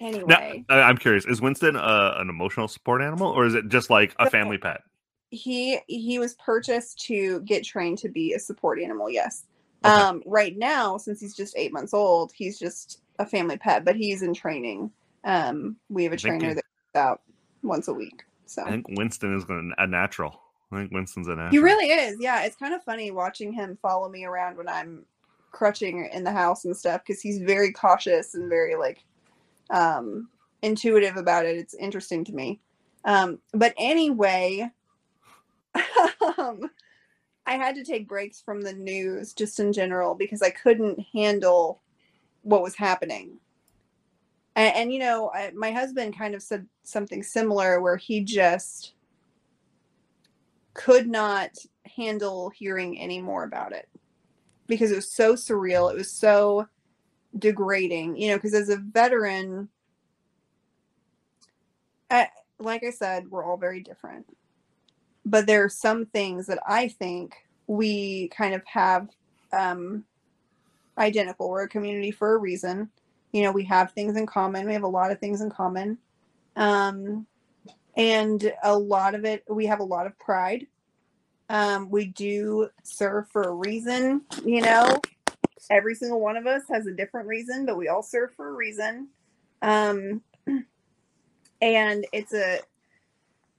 Anyway, 0.00 0.64
now, 0.68 0.78
I'm 0.78 0.96
curious: 0.96 1.26
is 1.26 1.40
Winston 1.40 1.74
uh, 1.74 2.14
an 2.18 2.28
emotional 2.28 2.68
support 2.68 3.02
animal, 3.02 3.32
or 3.32 3.46
is 3.46 3.54
it 3.54 3.68
just 3.68 3.90
like 3.90 4.14
a 4.20 4.30
family 4.30 4.58
pet? 4.58 4.82
He 5.30 5.78
he 5.86 6.18
was 6.18 6.34
purchased 6.34 7.00
to 7.06 7.40
get 7.42 7.64
trained 7.64 7.98
to 7.98 8.08
be 8.08 8.32
a 8.32 8.38
support 8.38 8.80
animal. 8.80 9.10
Yes. 9.10 9.44
Okay. 9.84 9.94
Um, 9.94 10.22
right 10.26 10.56
now, 10.56 10.96
since 10.96 11.20
he's 11.20 11.36
just 11.36 11.56
eight 11.56 11.72
months 11.72 11.94
old, 11.94 12.32
he's 12.34 12.58
just 12.58 13.00
a 13.18 13.26
family 13.26 13.56
pet, 13.56 13.84
but 13.84 13.96
he's 13.96 14.22
in 14.22 14.34
training. 14.34 14.90
Um, 15.24 15.76
we 15.88 16.04
have 16.04 16.12
a 16.12 16.16
trainer 16.16 16.54
that 16.54 16.64
out 16.94 17.22
once 17.62 17.88
a 17.88 17.92
week. 17.92 18.24
So 18.46 18.62
I 18.62 18.70
think 18.70 18.86
Winston 18.88 19.36
is 19.36 19.44
a 19.78 19.86
natural. 19.86 20.40
I 20.72 20.76
think 20.76 20.92
Winston's 20.92 21.28
an 21.28 21.34
animal. 21.34 21.50
He 21.50 21.58
really 21.58 21.90
is. 21.90 22.16
Yeah, 22.20 22.44
it's 22.44 22.56
kind 22.56 22.74
of 22.74 22.82
funny 22.82 23.10
watching 23.10 23.52
him 23.52 23.78
follow 23.80 24.08
me 24.08 24.24
around 24.24 24.56
when 24.56 24.68
I'm 24.68 25.04
crutching 25.50 26.08
in 26.12 26.24
the 26.24 26.32
house 26.32 26.64
and 26.64 26.76
stuff 26.76 27.02
because 27.06 27.22
he's 27.22 27.38
very 27.38 27.72
cautious 27.72 28.34
and 28.34 28.48
very 28.48 28.76
like 28.76 29.02
um 29.70 30.28
intuitive 30.62 31.16
about 31.16 31.46
it. 31.46 31.56
It's 31.56 31.74
interesting 31.74 32.24
to 32.24 32.32
me. 32.32 32.60
Um, 33.04 33.38
but 33.52 33.74
anyway, 33.78 34.70
um, 36.38 36.70
I 37.46 37.56
had 37.56 37.74
to 37.76 37.84
take 37.84 38.08
breaks 38.08 38.40
from 38.40 38.60
the 38.60 38.72
news 38.72 39.32
just 39.32 39.58
in 39.58 39.72
general 39.72 40.14
because 40.14 40.42
I 40.42 40.50
couldn't 40.50 41.00
handle 41.14 41.82
what 42.42 42.62
was 42.62 42.74
happening. 42.74 43.38
And, 44.54 44.74
and 44.74 44.92
you 44.92 44.98
know, 44.98 45.30
I, 45.34 45.52
my 45.54 45.72
husband 45.72 46.18
kind 46.18 46.34
of 46.34 46.42
said 46.42 46.66
something 46.82 47.22
similar 47.22 47.80
where 47.80 47.96
he 47.96 48.22
just 48.22 48.92
could 50.74 51.08
not 51.08 51.50
handle 51.96 52.50
hearing 52.50 52.98
any 52.98 53.20
more 53.20 53.44
about 53.44 53.72
it 53.72 53.88
because 54.66 54.92
it 54.92 54.96
was 54.96 55.10
so 55.10 55.34
surreal. 55.34 55.90
It 55.90 55.96
was 55.96 56.10
so 56.10 56.68
degrading, 57.38 58.16
you 58.16 58.28
know, 58.28 58.36
because 58.36 58.54
as 58.54 58.68
a 58.68 58.76
veteran, 58.76 59.68
I, 62.10 62.28
like 62.58 62.84
I 62.84 62.90
said, 62.90 63.28
we're 63.28 63.44
all 63.44 63.56
very 63.56 63.80
different. 63.80 64.26
But 65.28 65.46
there 65.46 65.64
are 65.64 65.68
some 65.68 66.06
things 66.06 66.46
that 66.46 66.60
I 66.66 66.88
think 66.88 67.34
we 67.66 68.28
kind 68.28 68.54
of 68.54 68.62
have 68.66 69.08
um, 69.52 70.04
identical. 70.96 71.50
We're 71.50 71.64
a 71.64 71.68
community 71.68 72.10
for 72.10 72.34
a 72.34 72.38
reason. 72.38 72.90
You 73.32 73.42
know, 73.42 73.52
we 73.52 73.64
have 73.64 73.92
things 73.92 74.16
in 74.16 74.26
common. 74.26 74.66
We 74.66 74.72
have 74.72 74.84
a 74.84 74.88
lot 74.88 75.10
of 75.10 75.18
things 75.18 75.40
in 75.42 75.50
common. 75.50 75.98
Um, 76.56 77.26
and 77.98 78.52
a 78.62 78.78
lot 78.78 79.14
of 79.14 79.24
it 79.24 79.44
we 79.50 79.66
have 79.66 79.80
a 79.80 79.84
lot 79.84 80.06
of 80.06 80.18
pride 80.18 80.66
um, 81.50 81.90
we 81.90 82.06
do 82.06 82.68
serve 82.82 83.28
for 83.28 83.42
a 83.42 83.52
reason 83.52 84.22
you 84.44 84.62
know 84.62 85.00
every 85.70 85.94
single 85.94 86.20
one 86.20 86.36
of 86.36 86.46
us 86.46 86.62
has 86.70 86.86
a 86.86 86.92
different 86.92 87.26
reason 87.26 87.66
but 87.66 87.76
we 87.76 87.88
all 87.88 88.02
serve 88.02 88.32
for 88.34 88.48
a 88.48 88.52
reason 88.52 89.08
um, 89.60 90.22
and 91.60 92.06
it's 92.12 92.32
a 92.32 92.60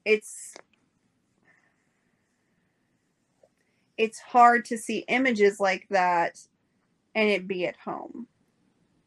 it's 0.06 0.56
it's 4.00 4.20
hard 4.20 4.64
to 4.64 4.78
see 4.78 5.00
images 5.10 5.60
like 5.60 5.86
that 5.90 6.40
and 7.14 7.30
it 7.30 7.48
be 7.48 7.68
at 7.68 7.76
home. 7.76 8.26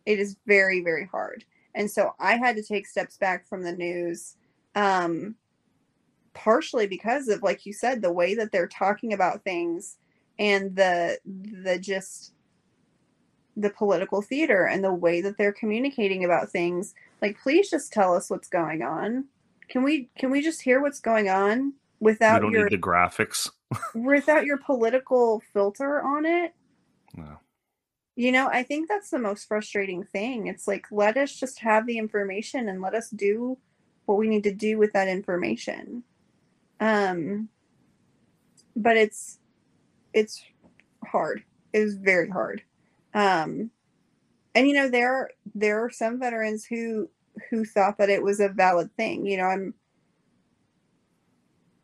It 0.05 0.21
is 0.21 0.37
very 0.47 0.85
very 0.85 1.07
hard. 1.07 1.45
And 1.75 1.91
so 1.91 2.15
i 2.21 2.37
had 2.37 2.55
to 2.57 2.63
take 2.63 2.87
steps 2.87 3.17
back 3.17 3.49
from 3.49 3.65
the 3.65 3.73
news 3.73 4.37
um, 4.75 5.35
partially 6.35 6.87
because 6.87 7.29
of 7.29 7.43
like 7.43 7.67
you 7.67 7.73
said 7.73 8.01
the 8.01 8.13
way 8.13 8.35
that 8.35 8.53
they're 8.53 8.69
talking 8.69 9.13
about 9.13 9.43
things 9.43 9.97
and 10.39 10.77
the 10.77 11.19
the 11.25 11.79
just 11.79 12.33
the 13.57 13.71
political 13.71 14.23
theater 14.23 14.65
and 14.65 14.83
the 14.83 14.93
way 14.93 15.21
that 15.21 15.37
they're 15.37 15.53
communicating 15.53 16.25
about 16.25 16.51
things. 16.51 16.95
Like 17.23 17.39
please 17.43 17.71
just 17.71 17.93
tell 17.93 18.15
us 18.15 18.29
what's 18.29 18.49
going 18.49 18.83
on. 18.83 19.25
Can 19.69 19.83
we 19.83 20.11
can 20.19 20.31
we 20.31 20.43
just 20.43 20.61
hear 20.61 20.83
what's 20.83 21.01
going 21.01 21.31
on 21.31 21.73
without 22.03 22.41
we 22.41 22.47
don't 22.47 22.53
your, 22.53 22.65
need 22.65 22.73
the 22.73 22.83
graphics. 22.83 23.49
without 23.95 24.45
your 24.45 24.59
political 24.59 25.41
filter 25.53 26.03
on 26.03 26.27
it. 26.27 26.53
No. 27.15 27.39
You 28.17 28.33
know 28.33 28.49
i 28.49 28.63
think 28.63 28.89
that's 28.89 29.09
the 29.09 29.19
most 29.19 29.47
frustrating 29.47 30.05
thing. 30.05 30.49
It's 30.49 30.69
like 30.69 30.87
let 30.91 31.17
us 31.17 31.33
just 31.33 31.61
have 31.61 31.87
the 31.87 31.97
information 31.97 32.69
and 32.69 32.83
let 32.83 32.95
us 32.95 33.09
do 33.09 33.57
what 34.05 34.19
we 34.19 34.29
need 34.29 34.43
to 34.43 34.53
do 34.53 34.79
with 34.79 34.93
that 34.93 35.09
information. 35.09 36.03
Um 36.81 37.49
but 38.75 38.97
it's 38.97 39.39
it's 40.13 40.45
hard. 41.07 41.45
It 41.73 41.79
is 41.79 41.95
very 41.95 42.29
hard. 42.29 42.63
Um 43.15 43.71
and 44.55 44.67
you 44.67 44.75
know 44.75 44.91
there 44.91 45.31
there 45.55 45.85
are 45.85 45.91
some 45.91 46.19
veterans 46.19 46.65
who 46.65 47.09
who 47.49 47.65
thought 47.65 47.97
that 47.99 48.11
it 48.11 48.23
was 48.23 48.41
a 48.41 48.49
valid 48.49 48.95
thing. 48.97 49.25
You 49.25 49.39
know 49.39 49.47
i'm 49.47 49.75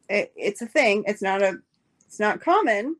it, 0.08 0.32
it's 0.36 0.62
a 0.62 0.66
thing 0.66 1.04
it's 1.06 1.22
not 1.22 1.42
a 1.42 1.58
it's 2.06 2.20
not 2.20 2.40
common 2.40 2.96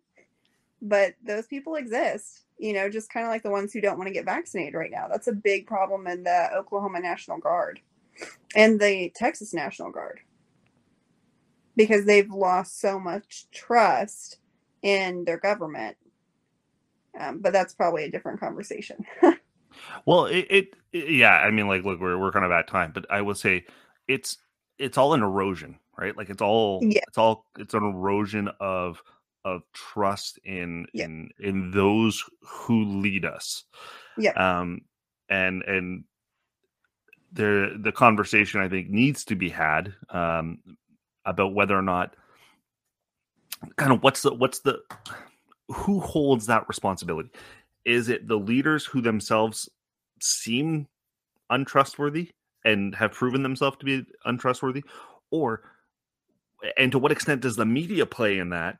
but 0.83 1.15
those 1.25 1.47
people 1.47 1.75
exist 1.75 2.45
you 2.59 2.73
know 2.73 2.89
just 2.89 3.13
kind 3.13 3.27
of 3.27 3.31
like 3.31 3.43
the 3.43 3.51
ones 3.51 3.73
who 3.73 3.81
don't 3.81 3.99
want 3.99 4.07
to 4.07 4.15
get 4.15 4.25
vaccinated 4.25 4.75
right 4.75 4.91
now 4.91 5.09
that's 5.09 5.29
a 5.29 5.33
big 5.33 5.67
problem 5.67 6.07
in 6.07 6.23
the 6.23 6.49
oklahoma 6.55 7.01
national 7.01 7.39
guard 7.39 7.81
and 8.55 8.81
the 8.81 9.13
Texas 9.15 9.55
National 9.55 9.91
Guard 9.91 10.21
because 11.77 12.05
they've 12.05 12.31
lost 12.31 12.81
so 12.81 12.99
much 12.99 13.47
trust 13.53 14.39
in 14.83 15.25
their 15.25 15.39
government. 15.39 15.97
Um, 17.19 17.41
but 17.41 17.53
that's 17.53 17.75
probably 17.75 18.05
a 18.05 18.11
different 18.11 18.41
conversation. 18.41 19.05
well, 20.07 20.27
it, 20.27 20.47
it, 20.51 20.75
yeah, 20.93 21.39
I 21.39 21.51
mean, 21.51 21.69
like, 21.69 21.85
look, 21.85 22.01
we're 22.01 22.19
we're 22.19 22.33
kind 22.33 22.45
of 22.45 22.51
at 22.51 22.69
time, 22.69 22.93
but 22.93 23.07
I 23.11 23.21
would 23.23 23.37
say 23.37 23.65
it's 24.07 24.39
it's 24.79 24.99
all 24.99 25.15
an 25.15 25.23
erosion, 25.23 25.79
right? 25.99 26.17
Like 26.17 26.31
it's 26.31 26.43
all 26.43 26.81
yeah. 26.83 27.01
it's 27.09 27.19
all 27.19 27.45
it's 27.59 27.75
an 27.75 27.83
erosion 27.83 28.49
of 28.61 29.03
of 29.45 29.63
trust 29.73 30.39
in 30.45 30.87
yeah. 30.93 31.05
in 31.05 31.31
in 31.41 31.71
those 31.71 32.25
who 32.41 32.85
lead 32.85 33.25
us. 33.25 33.65
Yeah. 34.17 34.33
Um 34.33 34.83
and 35.29 35.63
and 35.63 36.05
the 37.33 37.79
the 37.83 37.93
conversation 37.93 38.61
I 38.61 38.69
think 38.69 38.89
needs 38.89 39.25
to 39.25 39.35
be 39.35 39.49
had 39.49 39.95
um 40.11 40.59
about 41.25 41.55
whether 41.55 41.77
or 41.77 41.83
not 41.83 42.15
kind 43.77 43.93
of 43.93 44.03
what's 44.03 44.23
the 44.23 44.33
what's 44.33 44.61
the 44.61 44.81
who 45.69 46.01
holds 46.01 46.47
that 46.47 46.69
responsibility? 46.69 47.31
Is 47.85 48.09
it 48.09 48.29
the 48.29 48.39
leaders 48.39 48.85
who 48.85 49.01
themselves 49.01 49.69
seem 50.21 50.87
untrustworthy 51.51 52.31
and 52.65 52.95
have 52.95 53.13
proven 53.13 53.43
themselves 53.43 53.77
to 53.79 53.85
be 53.85 54.05
untrustworthy 54.25 54.83
or 55.31 55.63
and 56.77 56.93
to 56.93 56.99
what 56.99 57.13
extent 57.13 57.41
does 57.41 57.57
the 57.57 57.67
media 57.67 58.07
play 58.07 58.39
in 58.39 58.51
that 58.51 58.77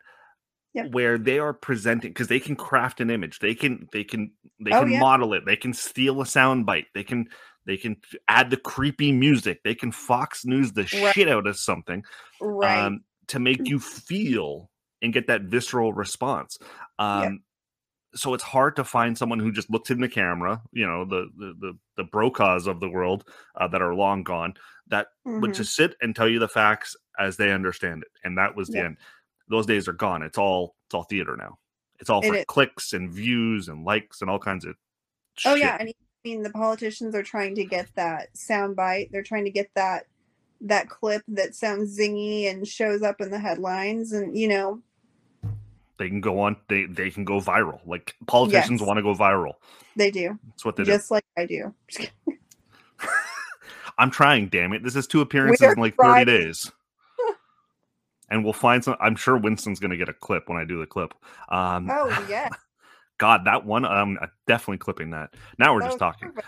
yep. 0.75 0.93
where 0.93 1.19
they 1.19 1.39
are 1.39 1.53
presenting 1.53 2.11
because 2.11 2.29
they 2.29 2.41
can 2.41 2.57
craft 2.57 3.01
an 3.01 3.11
image 3.11 3.39
they 3.39 3.55
can 3.55 3.89
they 3.93 4.05
can 4.05 4.33
they 4.61 4.73
oh, 4.73 4.81
can 4.81 4.93
yeah. 4.93 5.01
model 5.01 5.33
it 5.35 5.45
they 5.47 5.57
can 5.57 5.73
steal 5.73 6.21
a 6.21 6.27
sound 6.27 6.67
bite 6.67 6.87
they 6.95 7.05
can 7.05 7.27
they 7.67 7.77
can 7.77 7.97
add 8.29 8.51
the 8.51 8.57
creepy 8.57 9.13
music 9.13 9.61
they 9.65 9.75
can 9.75 9.93
fox 9.93 10.45
news 10.45 10.73
the 10.73 10.89
right. 11.03 11.15
shit 11.15 11.29
out 11.29 11.47
of 11.47 11.57
something 11.57 12.03
right. 12.41 12.87
um, 12.87 13.01
to 13.27 13.39
make 13.39 13.69
you 13.69 13.79
feel 13.79 14.71
and 15.03 15.13
get 15.13 15.27
that 15.27 15.43
visceral 15.43 15.93
response 15.93 16.59
um, 16.99 17.23
yep 17.23 17.33
so 18.15 18.35
it's 18.35 18.43
hard 18.43 18.77
to 18.77 18.85
find 18.85 19.17
someone 19.17 19.39
who 19.39 19.53
just 19.53 19.71
looks 19.71 19.91
in 19.91 20.01
the 20.01 20.09
camera, 20.09 20.63
you 20.73 20.87
know, 20.87 21.05
the 21.05 21.29
the 21.37 21.55
the, 21.59 21.79
the 21.99 22.05
Brokaws 22.05 22.67
of 22.67 22.81
the 22.81 22.89
world 22.89 23.25
uh, 23.55 23.69
that 23.69 23.83
are 23.83 23.95
long 23.95 24.23
gone, 24.23 24.55
that 24.89 25.09
mm-hmm. 25.27 25.41
would 25.41 25.55
just 25.55 25.75
sit 25.75 25.97
and 26.01 26.15
tell 26.15 26.29
you 26.29 26.39
the 26.39 26.49
facts 26.49 26.97
as 27.19 27.37
they 27.37 27.53
understand 27.53 28.03
it, 28.03 28.09
and 28.25 28.39
that 28.39 28.55
was 28.55 28.69
the 28.69 28.79
yeah. 28.79 28.85
end. 28.87 28.97
Those 29.49 29.67
days 29.67 29.89
are 29.89 29.93
gone. 29.93 30.23
It's 30.23 30.39
all 30.39 30.77
it's 30.87 30.95
all 30.95 31.05
theater 31.05 31.37
now. 31.37 31.59
It's 32.01 32.11
all 32.11 32.23
for 32.23 32.35
it 32.35 32.47
clicks 32.47 32.93
and 32.93 33.11
views 33.11 33.69
and 33.69 33.85
likes 33.85 34.21
and 34.21 34.31
all 34.31 34.39
kinds 34.39 34.65
of. 34.65 34.75
Oh 35.45 35.55
shit. 35.55 35.65
yeah, 35.65 35.77
I 35.81 35.93
mean 36.25 36.43
the 36.43 36.51
politicians 36.51 37.15
are 37.15 37.23
trying 37.23 37.55
to 37.57 37.65
get 37.65 37.89
that 37.97 38.37
sound 38.37 38.77
bite. 38.77 39.11
They're 39.11 39.23
trying 39.23 39.45
to 39.45 39.51
get 39.51 39.71
that 39.75 40.07
that 40.61 40.89
clip 40.89 41.23
that 41.29 41.55
sounds 41.55 41.99
zingy 41.99 42.51
and 42.51 42.67
shows 42.67 43.03
up 43.03 43.21
in 43.21 43.31
the 43.31 43.39
headlines, 43.39 44.13
and 44.13 44.37
you 44.37 44.49
know 44.49 44.83
they 45.99 46.09
can 46.09 46.21
go 46.21 46.41
on 46.41 46.57
they 46.69 46.85
they 46.85 47.11
can 47.11 47.25
go 47.25 47.41
viral 47.41 47.81
like 47.87 48.15
politicians 48.27 48.81
yes. 48.81 48.87
want 48.87 48.97
to 48.97 49.03
go 49.03 49.15
viral 49.15 49.55
they 49.97 50.11
do 50.11 50.39
that's 50.49 50.65
what 50.65 50.77
they 50.77 50.85
do. 50.85 50.93
just 50.93 51.09
do. 51.09 51.15
like 51.15 51.25
i 51.37 51.45
do 51.45 51.75
i'm 53.99 54.11
trying 54.11 54.49
damn 54.49 54.73
it 54.73 54.83
this 54.83 54.97
is 54.97 55.07
two 55.07 55.21
appearances 55.21 55.61
We're 55.61 55.73
in 55.73 55.81
like 55.81 55.97
30 55.97 56.25
days 56.25 56.71
and 58.31 58.45
we'll 58.45 58.53
find 58.53 58.83
some 58.83 58.97
i'm 59.01 59.17
sure 59.17 59.37
winston's 59.37 59.81
gonna 59.81 59.97
get 59.97 60.09
a 60.09 60.15
clip 60.15 60.49
when 60.49 60.59
i 60.59 60.65
do 60.65 60.79
the 60.79 60.87
clip 60.87 61.15
um 61.49 61.89
oh 61.91 62.27
yeah 62.29 62.49
god 63.19 63.45
that 63.45 63.67
one 63.67 63.85
um 63.85 64.19
I'm 64.21 64.31
definitely 64.47 64.79
clipping 64.79 65.11
that 65.11 65.35
now 65.59 65.75
we're 65.75 65.83
just 65.83 65.99
talking 65.99 66.29
perfect. 66.31 66.47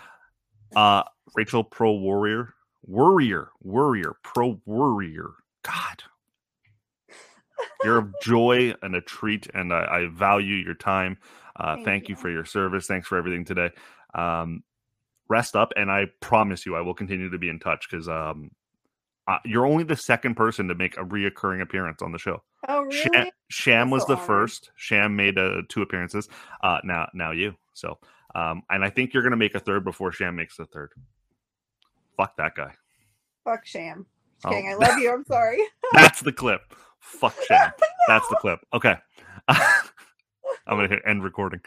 uh 0.75 1.03
rachel 1.35 1.63
pro 1.63 1.91
warrior 1.91 2.53
warrior 2.83 3.49
warrior 3.61 4.13
pro 4.23 4.59
warrior 4.65 5.31
god 5.63 6.03
you're 7.83 7.99
a 7.99 8.11
joy 8.21 8.73
and 8.81 8.95
a 8.95 9.01
treat, 9.01 9.47
and 9.53 9.73
I, 9.73 9.85
I 9.85 10.07
value 10.11 10.55
your 10.55 10.73
time. 10.73 11.17
Uh, 11.55 11.75
thank, 11.75 11.85
thank 11.85 12.09
you. 12.09 12.15
you. 12.15 12.21
for 12.21 12.29
your 12.29 12.45
service. 12.45 12.87
Thanks 12.87 13.07
for 13.07 13.17
everything 13.17 13.45
today. 13.45 13.69
Um, 14.13 14.63
rest 15.31 15.55
up, 15.55 15.71
and 15.75 15.89
I 15.89 16.07
promise 16.19 16.65
you, 16.65 16.75
I 16.75 16.81
will 16.81 16.93
continue 16.93 17.29
to 17.29 17.37
be 17.37 17.49
in 17.49 17.57
touch 17.57 17.87
because 17.89 18.07
um, 18.09 18.51
uh, 19.27 19.37
you're 19.45 19.65
only 19.65 19.85
the 19.85 19.95
second 19.95 20.35
person 20.35 20.67
to 20.67 20.75
make 20.75 20.97
a 20.97 21.03
reoccurring 21.03 21.61
appearance 21.61 22.01
on 22.01 22.11
the 22.11 22.19
show. 22.19 22.43
Oh, 22.67 22.81
really? 22.81 22.97
Sham, 22.97 23.27
Sham 23.49 23.89
was 23.89 24.05
the 24.05 24.17
first. 24.17 24.71
Sham 24.75 25.15
made 25.15 25.37
uh, 25.37 25.61
two 25.69 25.81
appearances. 25.81 26.27
Uh, 26.61 26.79
now, 26.83 27.07
now 27.13 27.31
you. 27.31 27.55
So, 27.73 27.97
um, 28.35 28.63
and 28.69 28.83
I 28.83 28.89
think 28.89 29.13
you're 29.13 29.23
going 29.23 29.31
to 29.31 29.37
make 29.37 29.55
a 29.55 29.59
third 29.59 29.85
before 29.85 30.11
Sham 30.11 30.35
makes 30.35 30.57
the 30.57 30.65
third. 30.65 30.91
Fuck 32.17 32.35
that 32.37 32.55
guy. 32.55 32.73
Fuck 33.45 33.65
Sham. 33.65 34.05
oh. 34.45 34.49
kidding. 34.49 34.69
I 34.69 34.73
love 34.73 34.99
you. 34.99 35.11
I'm 35.13 35.25
sorry. 35.25 35.59
That's 35.93 36.21
the 36.21 36.33
clip. 36.33 36.61
Fuck 36.99 37.35
Sham. 37.47 37.71
That's 38.07 38.27
the 38.27 38.35
clip. 38.35 38.59
Okay. 38.73 38.95
I'm 39.47 40.77
gonna 40.77 40.87
hit 40.87 41.01
end 41.05 41.23
recording. 41.23 41.61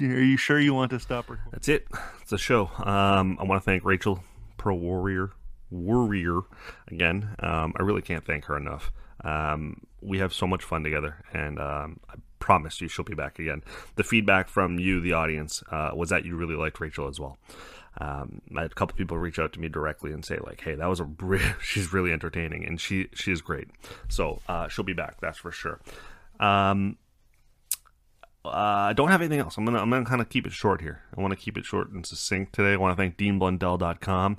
Are 0.00 0.04
you 0.04 0.36
sure 0.36 0.60
you 0.60 0.74
want 0.74 0.90
to 0.90 1.00
stop 1.00 1.28
recording? 1.30 1.52
That's 1.52 1.68
it. 1.68 1.86
It's 2.22 2.32
a 2.32 2.38
show. 2.38 2.70
Um, 2.78 3.38
I 3.40 3.44
want 3.44 3.62
to 3.62 3.64
thank 3.64 3.84
Rachel 3.84 4.22
Pro 4.56 4.74
Warrior 4.74 5.32
Warrior 5.70 6.40
again. 6.88 7.34
Um, 7.40 7.72
I 7.78 7.82
really 7.82 8.02
can't 8.02 8.24
thank 8.24 8.44
her 8.46 8.56
enough. 8.56 8.92
Um, 9.24 9.86
we 10.00 10.18
have 10.18 10.32
so 10.32 10.46
much 10.46 10.62
fun 10.62 10.84
together, 10.84 11.24
and 11.32 11.58
um, 11.58 12.00
I 12.08 12.14
promise 12.38 12.80
you 12.80 12.88
she'll 12.88 13.04
be 13.04 13.14
back 13.14 13.38
again. 13.38 13.62
The 13.96 14.04
feedback 14.04 14.48
from 14.48 14.78
you, 14.78 15.00
the 15.00 15.14
audience, 15.14 15.62
uh, 15.70 15.90
was 15.94 16.10
that 16.10 16.24
you 16.24 16.36
really 16.36 16.54
liked 16.54 16.78
Rachel 16.80 17.08
as 17.08 17.18
well 17.18 17.38
um, 17.98 18.42
I 18.56 18.62
had 18.62 18.72
a 18.72 18.74
couple 18.74 18.96
people 18.96 19.16
reach 19.16 19.38
out 19.38 19.52
to 19.54 19.60
me 19.60 19.68
directly 19.68 20.12
and 20.12 20.24
say 20.24 20.38
like, 20.38 20.60
"Hey, 20.60 20.74
that 20.74 20.86
was 20.86 21.00
a 21.00 21.08
she's 21.62 21.92
really 21.92 22.12
entertaining 22.12 22.64
and 22.64 22.80
she 22.80 23.08
she 23.14 23.32
is 23.32 23.40
great." 23.40 23.68
So 24.08 24.40
uh, 24.48 24.68
she'll 24.68 24.84
be 24.84 24.92
back, 24.92 25.20
that's 25.20 25.38
for 25.38 25.52
sure. 25.52 25.80
Um, 26.38 26.98
uh, 28.46 28.88
I 28.90 28.92
don't 28.92 29.10
have 29.10 29.20
anything 29.20 29.40
else. 29.40 29.56
I'm 29.56 29.64
gonna 29.64 29.80
I'm 29.80 29.90
gonna 29.90 30.04
kind 30.04 30.20
of 30.20 30.28
keep 30.28 30.46
it 30.46 30.52
short 30.52 30.80
here. 30.80 31.02
I 31.16 31.20
want 31.20 31.32
to 31.32 31.38
keep 31.38 31.56
it 31.56 31.64
short 31.64 31.90
and 31.90 32.04
succinct 32.04 32.54
today. 32.54 32.72
I 32.72 32.76
want 32.76 32.96
to 32.96 33.02
thank 33.02 33.16
DeanBlundell.com 33.16 34.38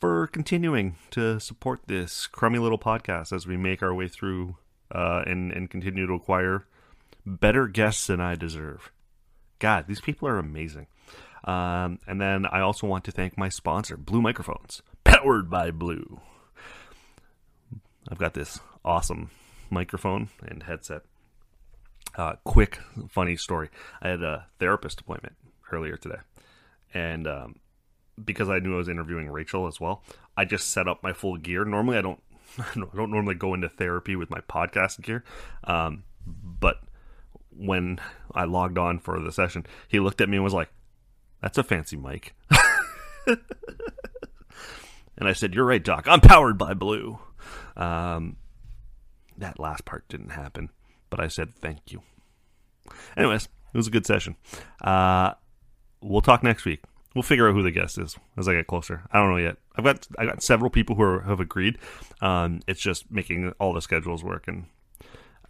for 0.00 0.26
continuing 0.28 0.96
to 1.10 1.40
support 1.40 1.80
this 1.86 2.26
crummy 2.26 2.58
little 2.58 2.78
podcast 2.78 3.32
as 3.32 3.46
we 3.46 3.56
make 3.56 3.82
our 3.82 3.94
way 3.94 4.08
through 4.08 4.56
uh, 4.90 5.22
and 5.26 5.52
and 5.52 5.70
continue 5.70 6.06
to 6.06 6.14
acquire 6.14 6.66
better 7.26 7.66
guests 7.68 8.06
than 8.06 8.20
I 8.20 8.34
deserve. 8.34 8.90
God, 9.58 9.86
these 9.88 10.00
people 10.00 10.28
are 10.28 10.38
amazing. 10.38 10.86
Um, 11.44 11.98
and 12.06 12.20
then 12.20 12.46
I 12.46 12.60
also 12.60 12.86
want 12.86 13.04
to 13.04 13.12
thank 13.12 13.36
my 13.36 13.48
sponsor, 13.48 13.96
Blue 13.96 14.22
Microphones, 14.22 14.82
powered 15.04 15.50
by 15.50 15.70
Blue. 15.70 16.20
I've 18.08 18.18
got 18.18 18.34
this 18.34 18.60
awesome 18.84 19.30
microphone 19.70 20.28
and 20.42 20.62
headset. 20.62 21.02
Uh, 22.16 22.34
quick, 22.44 22.78
funny 23.08 23.36
story. 23.36 23.70
I 24.00 24.08
had 24.08 24.22
a 24.22 24.46
therapist 24.58 25.00
appointment 25.00 25.34
earlier 25.72 25.96
today, 25.96 26.20
and 26.92 27.26
um, 27.26 27.56
because 28.22 28.48
I 28.48 28.60
knew 28.60 28.74
I 28.74 28.78
was 28.78 28.88
interviewing 28.88 29.28
Rachel 29.30 29.66
as 29.66 29.80
well, 29.80 30.02
I 30.36 30.44
just 30.44 30.70
set 30.70 30.88
up 30.88 31.02
my 31.02 31.12
full 31.12 31.36
gear. 31.36 31.64
Normally, 31.64 31.98
I 31.98 32.02
don't, 32.02 32.22
I 32.58 32.72
don't 32.74 33.10
normally 33.10 33.34
go 33.34 33.54
into 33.54 33.68
therapy 33.68 34.16
with 34.16 34.30
my 34.30 34.40
podcast 34.40 35.00
gear, 35.02 35.24
um, 35.64 36.04
but 36.26 36.78
when 37.56 38.00
I 38.34 38.44
logged 38.44 38.78
on 38.78 38.98
for 38.98 39.20
the 39.20 39.32
session, 39.32 39.66
he 39.88 40.00
looked 40.00 40.20
at 40.20 40.28
me 40.28 40.36
and 40.36 40.44
was 40.44 40.54
like, 40.54 40.70
that's 41.40 41.58
a 41.58 41.62
fancy 41.62 41.96
mic. 41.96 42.34
and 43.26 43.38
I 45.20 45.34
said, 45.34 45.54
You're 45.54 45.66
right, 45.66 45.82
Doc. 45.82 46.06
I'm 46.08 46.20
powered 46.22 46.56
by 46.56 46.74
Blue. 46.74 47.18
Um, 47.76 48.36
that 49.36 49.58
last 49.58 49.84
part 49.84 50.08
didn't 50.08 50.30
happen, 50.30 50.70
but 51.10 51.20
I 51.20 51.28
said, 51.28 51.54
Thank 51.54 51.92
you. 51.92 52.02
Anyways, 53.16 53.44
it 53.44 53.76
was 53.76 53.86
a 53.86 53.90
good 53.90 54.06
session. 54.06 54.36
Uh, 54.80 55.32
we'll 56.00 56.20
talk 56.20 56.42
next 56.42 56.64
week. 56.64 56.82
We'll 57.14 57.22
figure 57.22 57.48
out 57.48 57.54
who 57.54 57.62
the 57.62 57.70
guest 57.70 57.96
is 57.98 58.16
as 58.36 58.48
I 58.48 58.54
get 58.54 58.66
closer. 58.66 59.04
I 59.12 59.20
don't 59.20 59.30
know 59.30 59.36
yet. 59.36 59.56
I've 59.76 59.84
got 59.84 60.06
I 60.18 60.26
got 60.26 60.42
several 60.42 60.70
people 60.70 60.96
who 60.96 61.02
are, 61.02 61.20
have 61.22 61.40
agreed. 61.40 61.78
Um, 62.20 62.60
it's 62.66 62.80
just 62.80 63.10
making 63.10 63.52
all 63.60 63.72
the 63.72 63.82
schedules 63.82 64.24
work. 64.24 64.48
And 64.48 64.66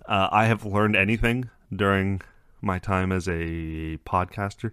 uh, 0.06 0.28
I 0.30 0.46
have 0.46 0.64
learned 0.64 0.96
anything 0.96 1.50
during 1.74 2.20
my 2.60 2.78
time 2.78 3.12
as 3.12 3.28
a 3.28 3.98
podcaster 4.06 4.72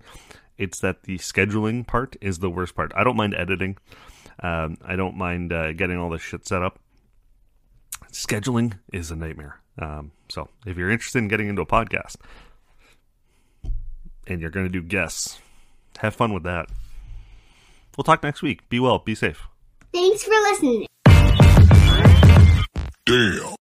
it's 0.62 0.80
that 0.80 1.04
the 1.04 1.18
scheduling 1.18 1.86
part 1.86 2.16
is 2.22 2.38
the 2.38 2.50
worst 2.50 2.76
part. 2.76 2.92
I 2.96 3.04
don't 3.04 3.16
mind 3.16 3.34
editing. 3.34 3.78
Um, 4.44 4.78
I 4.86 4.96
don't 4.96 5.18
mind 5.18 5.52
uh, 5.52 5.74
getting 5.74 5.98
all 5.98 6.12
this 6.12 6.22
shit 6.22 6.48
set 6.48 6.62
up. 6.62 6.80
Scheduling 8.12 8.78
is 8.94 9.10
a 9.10 9.16
nightmare. 9.16 9.61
Um, 9.80 10.12
so 10.30 10.50
if 10.66 10.78
you're 10.78 10.92
interested 10.92 11.20
in 11.20 11.28
getting 11.28 11.50
into 11.50 11.62
a 11.62 11.66
podcast 11.66 12.16
and 14.28 14.42
you're 14.42 14.50
going 14.50 14.66
to 14.66 14.72
do 14.72 14.82
guests, 14.82 15.40
have 16.00 16.16
fun 16.16 16.34
with 16.34 16.44
that. 16.44 16.70
We'll 17.98 18.04
talk 18.04 18.24
next 18.24 18.42
week. 18.42 18.68
Be 18.70 18.80
well. 18.80 19.00
Be 19.00 19.16
safe. 19.16 19.48
Thanks 19.94 20.24
for 20.24 20.32
listening. 20.32 20.88
Damn. 23.06 23.56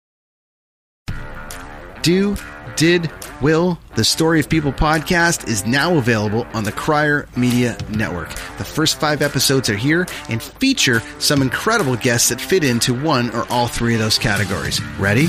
Do 2.03 2.37
did, 2.77 3.11
will, 3.41 3.79
the 3.95 4.05
Story 4.05 4.39
of 4.39 4.49
People 4.49 4.73
podcast 4.73 5.49
is 5.49 5.67
now 5.67 5.97
available 5.97 6.47
on 6.53 6.65
the 6.65 6.73
Crier 6.73 7.27
Media 7.37 7.77
Network. 7.91 8.31
The 8.59 8.65
first 8.65 9.01
five 9.01 9.23
episodes 9.23 9.71
are 9.71 9.77
here 9.77 10.07
and 10.29 10.43
feature 10.43 11.01
some 11.19 11.41
incredible 11.41 11.97
guests 11.97 12.29
that 12.29 12.41
fit 12.41 12.65
into 12.65 12.95
one 12.95 13.31
or 13.31 13.47
all 13.51 13.67
three 13.67 13.95
of 13.95 14.01
those 14.01 14.19
categories. 14.19 14.83
Ready? 14.99 15.29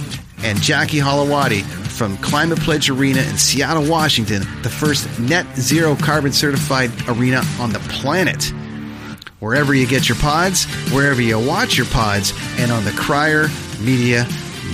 And 0.43 0.61
Jackie 0.61 0.97
Holowati 0.97 1.63
from 1.63 2.17
Climate 2.17 2.59
Pledge 2.59 2.89
Arena 2.89 3.21
in 3.21 3.37
Seattle, 3.37 3.87
Washington, 3.87 4.41
the 4.63 4.69
first 4.69 5.07
net 5.19 5.45
zero 5.55 5.95
carbon 5.95 6.31
certified 6.31 6.91
arena 7.07 7.43
on 7.59 7.71
the 7.71 7.79
planet. 7.89 8.51
Wherever 9.39 9.73
you 9.73 9.87
get 9.87 10.09
your 10.09 10.17
pods, 10.17 10.65
wherever 10.91 11.21
you 11.21 11.39
watch 11.39 11.77
your 11.77 11.87
pods, 11.87 12.33
and 12.57 12.71
on 12.71 12.85
the 12.85 12.91
Crier 12.91 13.49
Media 13.79 14.27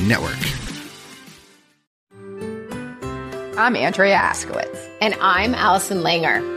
Network. 0.06 0.38
I'm 3.58 3.76
Andrea 3.76 4.18
Askowitz. 4.18 4.88
And 5.02 5.16
I'm 5.20 5.56
Allison 5.56 6.00
Langer. 6.00 6.57